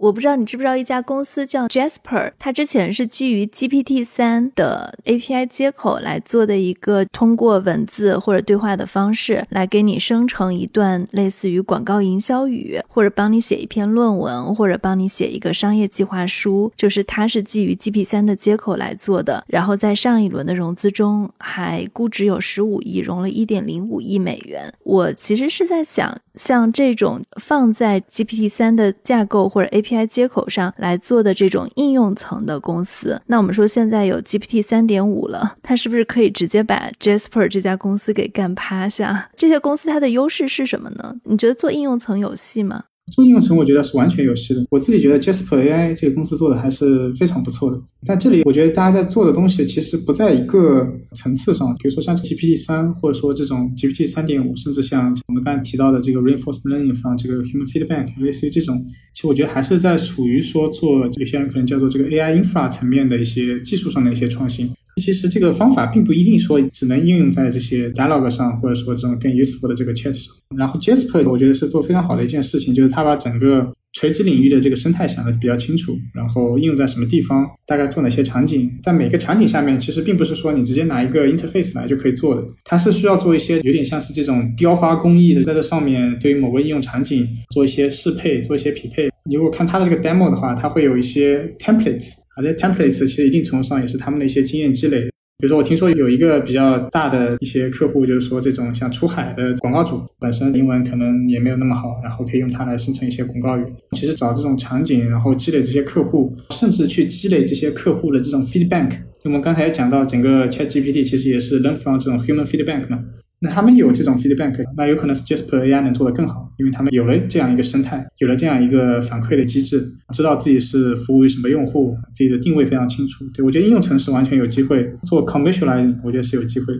[0.00, 19.44] 我不知道你知不知道一家公司叫 Jasper，它之前是基于 GPT 三的 API 接口来做的一个通过文字或者对话的方式来给你生成一段类似于广告营销语，或者帮你写一篇论文，或者帮你写一个商业计划书，就是它是基于 GPT 三的接口来做的。
[19.48, 24.72] 然后在上一轮的融资中还估值有十五亿，融了一点零五亿美元。
[24.82, 39.30] 我其实是在想，像这种放在 GPT 三的架构或者 API P I 接口上来做的这种应用层的公司，那我们说现在有 GPT 三点五了，它是不是可以直接把 Jasper 这家公司给干趴下？
[39.36, 41.16] 这些公司它的优势是什么呢？
[41.24, 42.84] 你觉得做应用层有戏吗？
[43.10, 44.64] 做应用层，我觉得是完全有戏的。
[44.70, 47.80] 我自己觉得 Jasper AI 这个公司做的还是非常不错的。
[48.06, 58.84] 但这里我觉得大家在做的东西其实不在一个层次上，比如说像 GPT 三，或者说这种 GPT 三点五，甚至像我们刚才提到的这个 Reinforcement Learning 方这个 Human Feedback，类似于这种，
[59.14, 64.70] 其实我觉得还是在属于说做有些人可能叫做这个 AI infra 层面的一些技术上的一些创新。
[65.00, 70.34] 其实这个方法并不一定说只能应用在这些 dialog 上，或者说这种更 useful 的这个 chat 上。
[70.56, 89.08] 然后 Jasper 我觉得是做非常好的一件事情，就是它把整个垂直领域的这个生态想的比较清楚，然后应用在什么地方，大概做哪些场景，在每个场景下面，其实并不是说你直接拿一个 interface 来就可以做的，它是需要做一些有点像是这种雕花工艺的，在这上面对于某个应用场景做一些适配，做一些匹配。
[89.24, 92.12] 你如果看它的这个 demo 的话，它会有一些 templates。
[92.40, 95.02] 而且 templates 其实一定程度上也是他们的一些经验积累。
[95.38, 103.64] 比如说，我听说有一个比较大的一些客户，就是说这种像出海的广告主，本身英文可能也没有那么好，然后可以用它来生成一些广告语。
[103.92, 108.90] 其实找这种场景，然后积累这些客户，甚至去积累这些客户的这种 feedback。
[109.24, 113.02] 我们刚才也讲到，整个 ChatGPT 其实也是 learn from 这种 human feedback 嘛。
[113.42, 119.82] 那他们有这种 feedback，那有可能是 Jasper AI 能做得更好，因为他们有了这样一个生态，有了这样一个反馈的机制，
[120.12, 123.24] 知道自己是服务于什么用户，自己的定位非常清楚。
[123.32, 126.74] 对我觉得应用层是完全有机会做 commercializing，我觉得是有机会。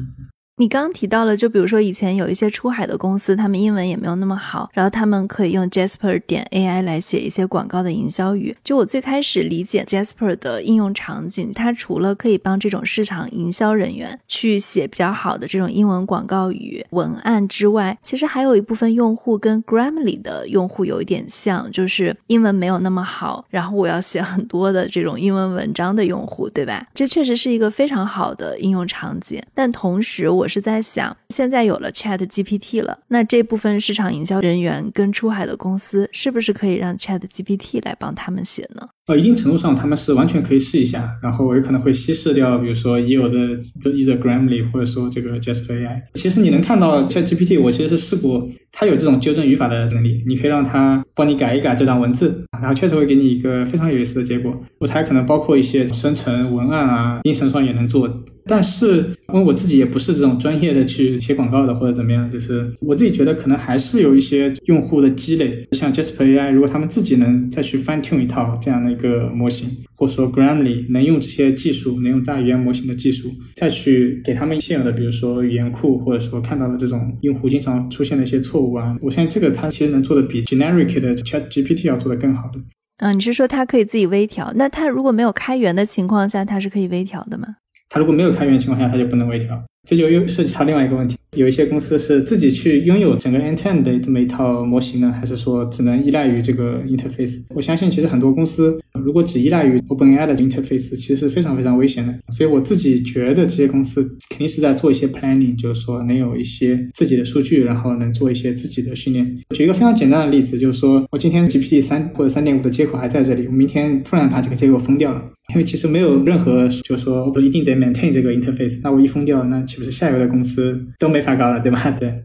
[0.60, 8.54] 你刚刚提到了，就比如说以前有一些出海的公司，他们英文也没有那么好，然后他们可以用 Jasper 点 AI 来写一些广告的营销语。
[8.62, 26.86] 就我最开始理解 Jasper 的应用场景，它除了可以帮这种市场营销人员去写比较好的这种英文广告语文案之外，其实还有一部分用户跟 Grammarly 的用户有一点像，就是英文没有那么好，然后我要写很多的这种英文文章的用户，对吧？
[26.94, 30.49] 这确实是一个非常好的应用场景，但同时我。
[30.50, 38.88] 是在想，现在有了 Chat GPT 了，那这部分市场营销人员跟出海的公司，是不是可以让 Chat GPT 来帮他们写呢？
[39.06, 43.38] 呃，一定程度上他们是完全可以试一下，然后有可能会稀释掉，比如说已有的
[43.84, 46.02] either Grammarly 或者说这个 Jasper AI。
[46.14, 54.56] 其实你能看到 Chat GPT，我其实是试过，它有这种纠正语法的能力，你可以让它帮你改一改这段文字，然后确实会给你一个非常有意思的结果。
[54.78, 58.08] 我猜可能包括一些生成文案啊，音程上也能做。
[58.46, 65.68] 但是，因为我自己也不是这种专业的去写广告的或者怎么样，就是我自己觉得可能还是有一些用户的积累。
[65.72, 82.60] 像 Jasper AI，如果他们自己能再去 fine tune 一套这样的一个模型，或者说 Grammarly 能用这些技术，能用大语言模型的技术，再去给他们现有的，比如说语言库，或者说看到的这种用户经常出现的一些错误啊，我相信这个它其实能做的比 generic 的 Chat GPT 要做的更好的。
[82.98, 84.52] 嗯，你是说它可以自己微调？
[84.56, 87.56] 那它如果没有开源的情况下，它是可以微调的吗？
[87.88, 89.62] 它如果没有开源情况下，它就不能微调。
[89.88, 97.42] 这就又涉及到另外一个问题：有一些公司是自己去拥有整个 end-to-end 的这么一套模型呢，还是说只能依赖于这个 interface？
[97.54, 102.14] 我相信，其实很多公司如果只依赖于 OpenAI 的 interface，其实是非常非常危险的。
[102.32, 109.26] 所以我自己觉得，这些公司肯定是在做一些 planning，就是说能有一些自己的数据，然后能做一些自己的训练。
[109.56, 115.22] 举一个非常简单的例子，就是说我今天 GPT 三或者三点五的接口还在这里，我明天突然把这个接口封掉了。
[115.50, 121.90] 因为其实没有任何，就是说我一定得 maintain 这个 interface，那我一封掉，那岂不是下游的公司都没法搞了，对吧？
[121.98, 122.24] 对，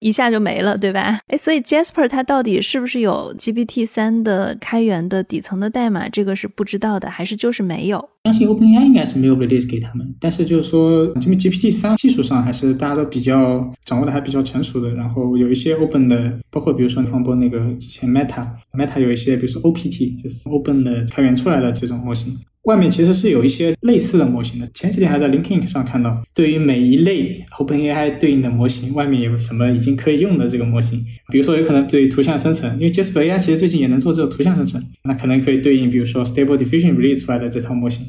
[0.00, 1.20] 一下就没了，对吧？
[1.26, 6.08] 哎，所以 Jasper 它到底是不是有 GPT 三的开源的底层的代码？
[6.08, 8.08] 这个是不知道的，还是就是没有？
[8.24, 22.38] 相信 OpenAI 应该是没有 release 给他们，但是就是说，因为 GPT 三技术上还是大家都比较掌握的还比较成熟的，然后有一些 Open 的，包括比如说你方波那个之前 Meta，Meta 有一些比如说 OPT，就是 Open 的开源出来的这种模型。
[22.70, 24.70] 外面其实是有一些类似的模型的。
[24.72, 31.04] 前几天还在 LinkedIn 上看到，对于每一类 OpenAI 对应的模型，外面有什么已经可以用的这个模型。
[31.32, 38.06] 比如说，有可能对图像生成，因为 Jasper AI 其实最近也能做这个图像生成，那可能可以对应，比如说 Stable Diffusion release 出来的这套模型。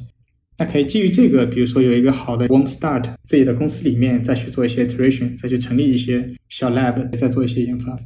[0.60, 7.98] 那可以基于这个，比如说有一个好的 Warm Start，自己的公司里面再去做一些 iteration，再去成立一些小 lab，再做一些研发。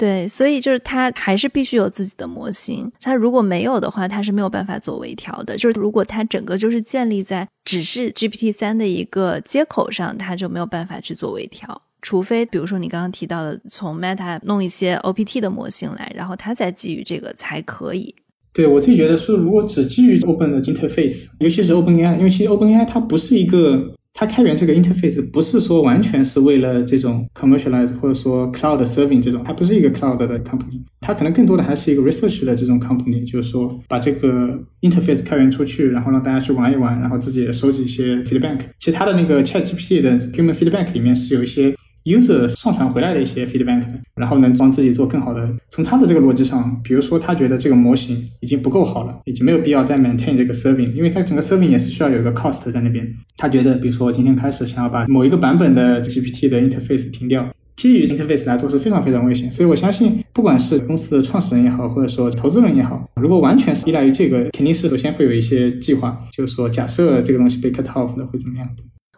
[0.00, 2.90] 对，所以就是它还是必须有自己的模型。
[3.02, 5.54] 它如果没有的话，它是没有办法做微调的。
[5.58, 11.82] 就是如果它整个就是建立在只是 GPT 三的一个接口上，它就没有办法去做微调。
[12.00, 18.14] 除非比如说你刚刚提到的，从 Meta 弄一些 OPT 的模型来，然后它再基于这个才可以。
[18.54, 23.94] 对我自己觉得说，如果只基于 Open 的 interface，尤其是 OpenAI，因为其实 OpenAI 它不是一个。
[24.12, 38.16] 它开源这个 interface 不是说完全是为了这种 commercialize 或者说 cloud serving 这种，它不是一个 cloud 的 company，它可能更多的还是一个 research 的这种 company，就是说把这个 interface 开源出去，然后让大家去玩一玩，然后自己也收集一些
[38.24, 38.58] feedback。
[38.78, 41.74] 其他的那个 ChatGPT 的 human feedback 里面是有一些。
[42.04, 43.82] User 上传回来的一些 feedback，
[44.16, 45.48] 然后能帮自己做更好的。
[45.70, 53.06] 从他的这个逻辑上，比如说他觉得这个模型已经不够好了，已经没有必要再 maintain 这个 serving，因为它整个 serving 也是需要有一个 cost 在那边。
[53.36, 59.50] 他觉得，比如说今天开始想要把某一个版本的 GPT 的 interface 停掉，基于 interface 来做是非常非常危险。
[59.50, 68.68] 所以我相信，不管是公司的创始人也好，或者说投资人也好，如果完全是依赖于这个，肯定是首先会有一些计划，就是说假设这个东西被 cut off 了会怎么样。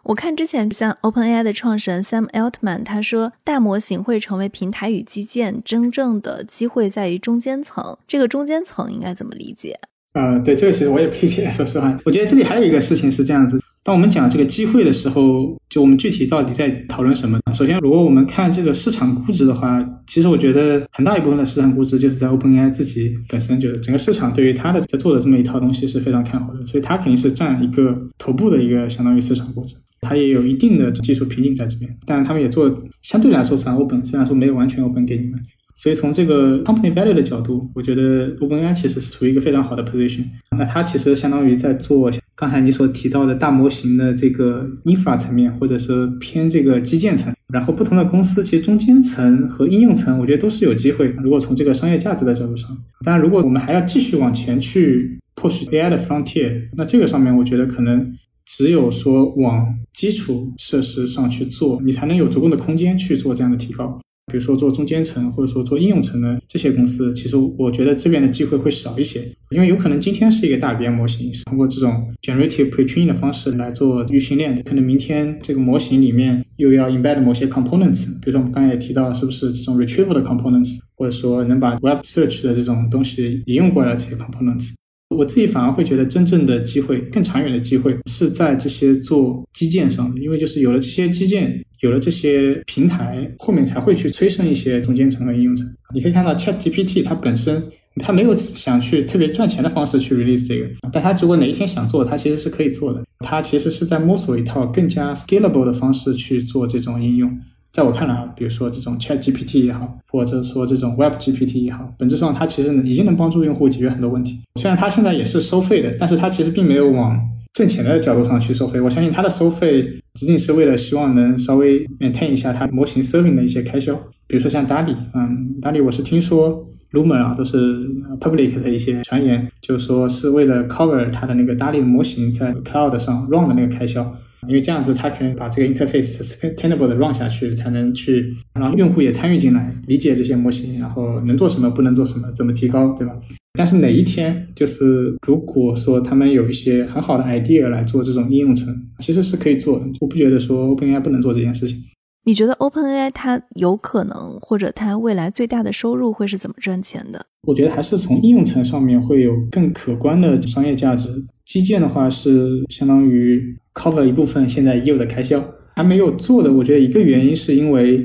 [0.03, 7.97] 我看之前像 OpenAI 的创始人 Sam Altman，他说大模型会成为平台与基建，真正的机会在于中间层。
[8.05, 9.79] 这个中间层应该怎么理解？
[10.13, 11.49] 呃，对，这个其实我也不理解。
[11.51, 17.39] 说实话，我觉得这里还有一个事情是这样子：当我们讲这个机会的时候，就我们具体到底在讨论什么？
[17.53, 29.73] 首先，如果我们看这个市场估值的话，其实我觉得很大一部分的市场估值就是在 OpenAI 自己本身，就是整个市场对于它的在做的这么一套东西是非常看好的，所以它肯定是占一个头部的一个相当于市场估值。
[30.03, 35.39] 它也有一定的技术瓶颈在这边，但他们也做相对来说算 open，虽然说没有完全 open 给你们。
[35.75, 40.23] 所以从这个 company value 的角度，我觉得 OpenAI 其实是处于一个非常好的 position。
[40.55, 47.33] 那它其实相当于在做刚才你所提到的大模型的这个 infra 层面，或者是偏这个基建层。
[47.51, 51.07] 然后不同的公司其实中间层和应用层，我觉得都是有机会。
[51.23, 52.69] 如果从这个商业价值的角度上，
[53.03, 58.13] 当然如果我们还要继续往前去 push AI 的 frontier，那这个上面我觉得可能。
[58.45, 63.99] 只有说往基础设施上去做，你才能有足够的空间去做这样的提高。
[64.31, 69.21] 比如说做中间层，或者说做应用层的这些公司，其实我觉得这边的机会会少一些，
[69.51, 84.73] 因为有可能今天是一个大语言模型，是通过这种 generative pretraining 的方式来做预训练的，可能明天这个模型里面又要 embed 某些 components，比如说我们刚才也提到，是不是这种 retrieval 的 components，或者说能把 web search 的这种东西引用过来这些 components。
[85.13, 95.65] 我自己反而会觉得，真正的机会、更长远的机会是在这些做基建上的，因为就是有了这些基建，有了这些平台，后面才会去催生一些中间层和应用层。
[95.93, 97.63] 你可以看到，Chat GPT 它本身
[97.97, 103.03] 它没有想去特别赚钱的方式去 release 这个，但它如果哪一天想做，它其实是可以做的。
[103.19, 107.31] 它其实是在摸索一套更加 scalable 的方式去做这种应用。
[107.73, 114.39] 在我看来啊，比如说这种 Chat GPT 也好，或者说这种 Web GPT 也好，本质上它其实已经能帮助用户解决很多问题。
[114.61, 117.19] 虽然它现在也是收费的，但是它其实并没有往
[117.51, 118.79] 挣钱的角度上去收费。
[118.79, 119.83] 我相信它的收费
[120.13, 123.95] 仅仅是为了希望能稍微 maintain 一下它模型 serving 的一些开销。
[124.27, 127.89] 比如说像 DALL-E，嗯，DALL-E 我是听说 rumor 啊，都是
[128.19, 134.15] public 的一些传言，就是说是为了 cover 它的那个 DALL-E 模型在 cloud 上 run 的那个开销。
[134.47, 143.13] 因为这样子，他可以把这个 interface sustainable 的 run 下去，才能去让用户也参与进来，理解这些模型，然后能做什么，不能做什么，怎么提高，对吧？
[143.55, 149.85] 但是哪一天，就是如果说他们有一些很好的 idea 来做这种应用层，其实是可以做的。
[149.99, 151.77] 我不觉得说 OpenAI 不能做这件事情。
[152.25, 157.25] 你觉得 OpenAI 它有可能，或者它未来最大的收入会是怎么赚钱的？
[157.45, 161.09] 我觉得还是从应用层上面会有更可观的商业价值。
[161.45, 165.43] 基建的话是相当于 cover 一部分现在已有的开销，
[165.75, 166.53] 还没有做的。
[166.53, 167.99] 我觉得一个原因是因为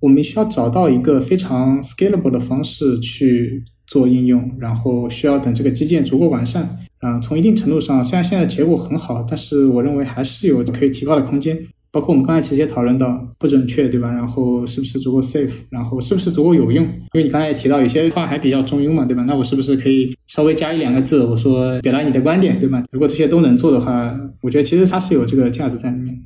[0.00, 6.76] 我们需要找到一个非常 scalable 的方式去做应用，然后需要等这个基建足够完善。
[6.98, 11.58] 啊，从一定程度上，虽然现在结果很好，但是我认为还是有可以提高的空间。
[11.92, 13.06] 包括我们刚才其实也讨论到
[13.38, 14.10] 不准确，对吧？
[14.10, 15.52] 然后是不是足够 safe？
[15.70, 16.82] 然后是不是足够有用？
[16.84, 19.22] 因为你刚才也提到有些话还比较中庸嘛，对吧？
[19.24, 22.82] 那我是不是可以稍微加一两个字，我说表达你的观点，对吧？
[22.90, 26.18] 如果这些都能做的话，我觉得其实它是有这个价值在里面。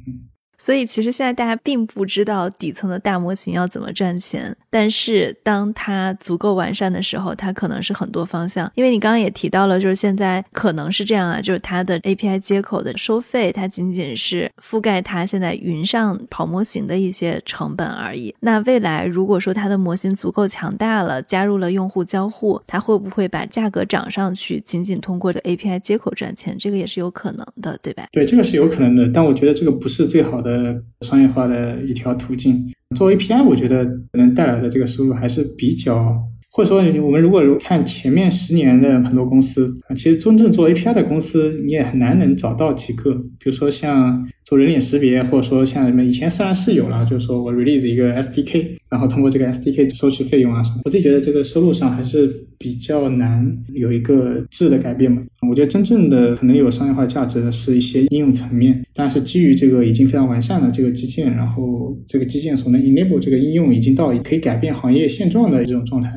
[0.59, 8.71] 所以其实现在大家并不知道底层的大模型要怎么赚钱，但是当它足够完善的时候，它可能是很多方向。
[8.75, 18.35] 因为你刚刚也提到了，就是现在可能是这样啊，就是它的 API 接口的收费，它仅仅是覆盖它现在云上跑模型的一些成本而已。
[18.41, 24.61] 那未来如果说它的模型足够强大了，加入了用户交互，它会不会把价格涨上去？
[24.61, 28.07] 仅仅通过这 API 接口赚钱，这个也是有可能的，对吧？
[28.13, 30.46] 对，这个是有可能的，但我觉得这个不是最好的。
[30.47, 36.17] 呃商业化的一条途径，做 API，我觉得能带来的这个收入还是比较，
[36.53, 44.27] 或者说我们如果看前面十年的很多公司啊，其实真正做 API 的公司你也很难能找到几个，比如说像。
[44.47, 53.45] 做人脸识别，或者说像什么，以前虽然是有了，就是说我 release 一个 SDK，然后通过这个 SDK 收取费用啊什么，我自己觉得这个收入上还是比较难
[53.75, 55.21] 有一个质的改变嘛。
[55.51, 66.09] 我觉得真正的可能有商业化价值的是一些应用层面，但是基于这个已经非常完善的这个基建，然后这个基建所能 enable 这个应用已经到可以改变行业现状的这种状态。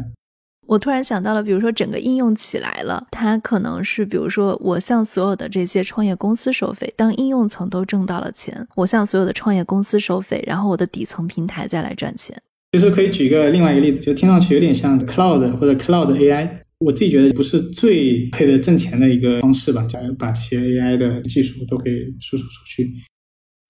[0.69, 12.39] 我突然想到了，比如说整个应用起来了，它可能是，比如说我向所有的这些创业公司收费，当应用层都挣到了钱，我向所有的创业公司收费，然后我的底层平台再来赚钱。
[12.71, 16.47] 其实可以举一个另外一个例子，就听上去有点像 cloud 或者 cloud AI，
[16.77, 22.87] 我自己觉得不是最配得挣钱的一个方式吧，假如把这些 AI 的技术都可以输出出去。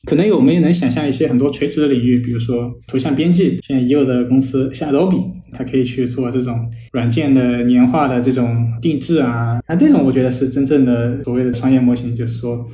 [0.05, 12.67] 可能我们也能想象一些很多垂直的领域，比如说图像编辑，现在已有的公司像 Adobe，它可以去做这种软件的年化的这种定制啊，那这种我觉得是真正的所谓的商业模型，就是说。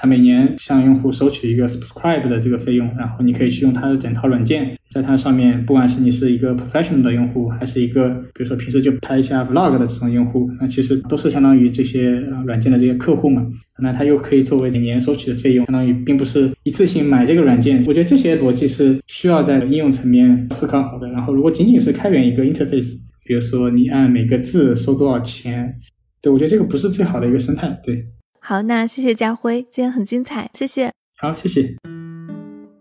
[0.00, 12.12] 它每年向用户收取一个 subscribe 的这个费用，然后你可以去用它的整套软件，在它上面，不管是你是一个 professional 的用户，还是一个比如说平时就拍一下 vlog 的这种用户，那其实都是相当于这些
[12.46, 13.46] 软件的这些客户嘛。
[13.82, 17.84] 那它又可以作为每年收取的费用，相当于并不是一次性买这个软件。
[17.86, 21.10] 我觉得这些逻辑是需要在应用层面思考好的。
[21.10, 22.94] 然后如果仅仅是开源一个 interface，
[23.26, 25.74] 比如说你按每个字收多少钱，
[26.22, 27.78] 对我觉得这个不是最好的一个生态。
[27.84, 28.06] 对。
[28.50, 30.90] 好，那谢谢家辉，今天很精彩，谢谢。
[31.20, 31.72] 好，谢谢。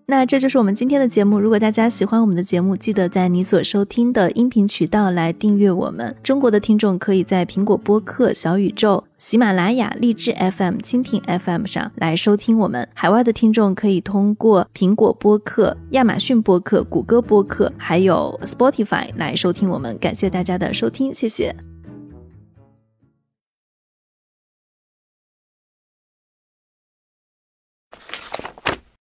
[0.08, 1.40] 那这就是我们今天的节目。
[1.40, 6.16] 如果大家喜欢我们的节目，记得在你所收听的音频渠道来订阅我们。
[6.24, 12.90] 中国的听众可以在苹果播客、小宇宙、喜马拉雅、荔枝 FM、蜻蜓 FM 上来收听我们。
[12.96, 19.96] 海外的听众可以通过苹果播客、亚马逊播客、谷歌播客，还有 Spotify 来收听我们。
[20.00, 21.56] 感谢大家的收听，谢谢。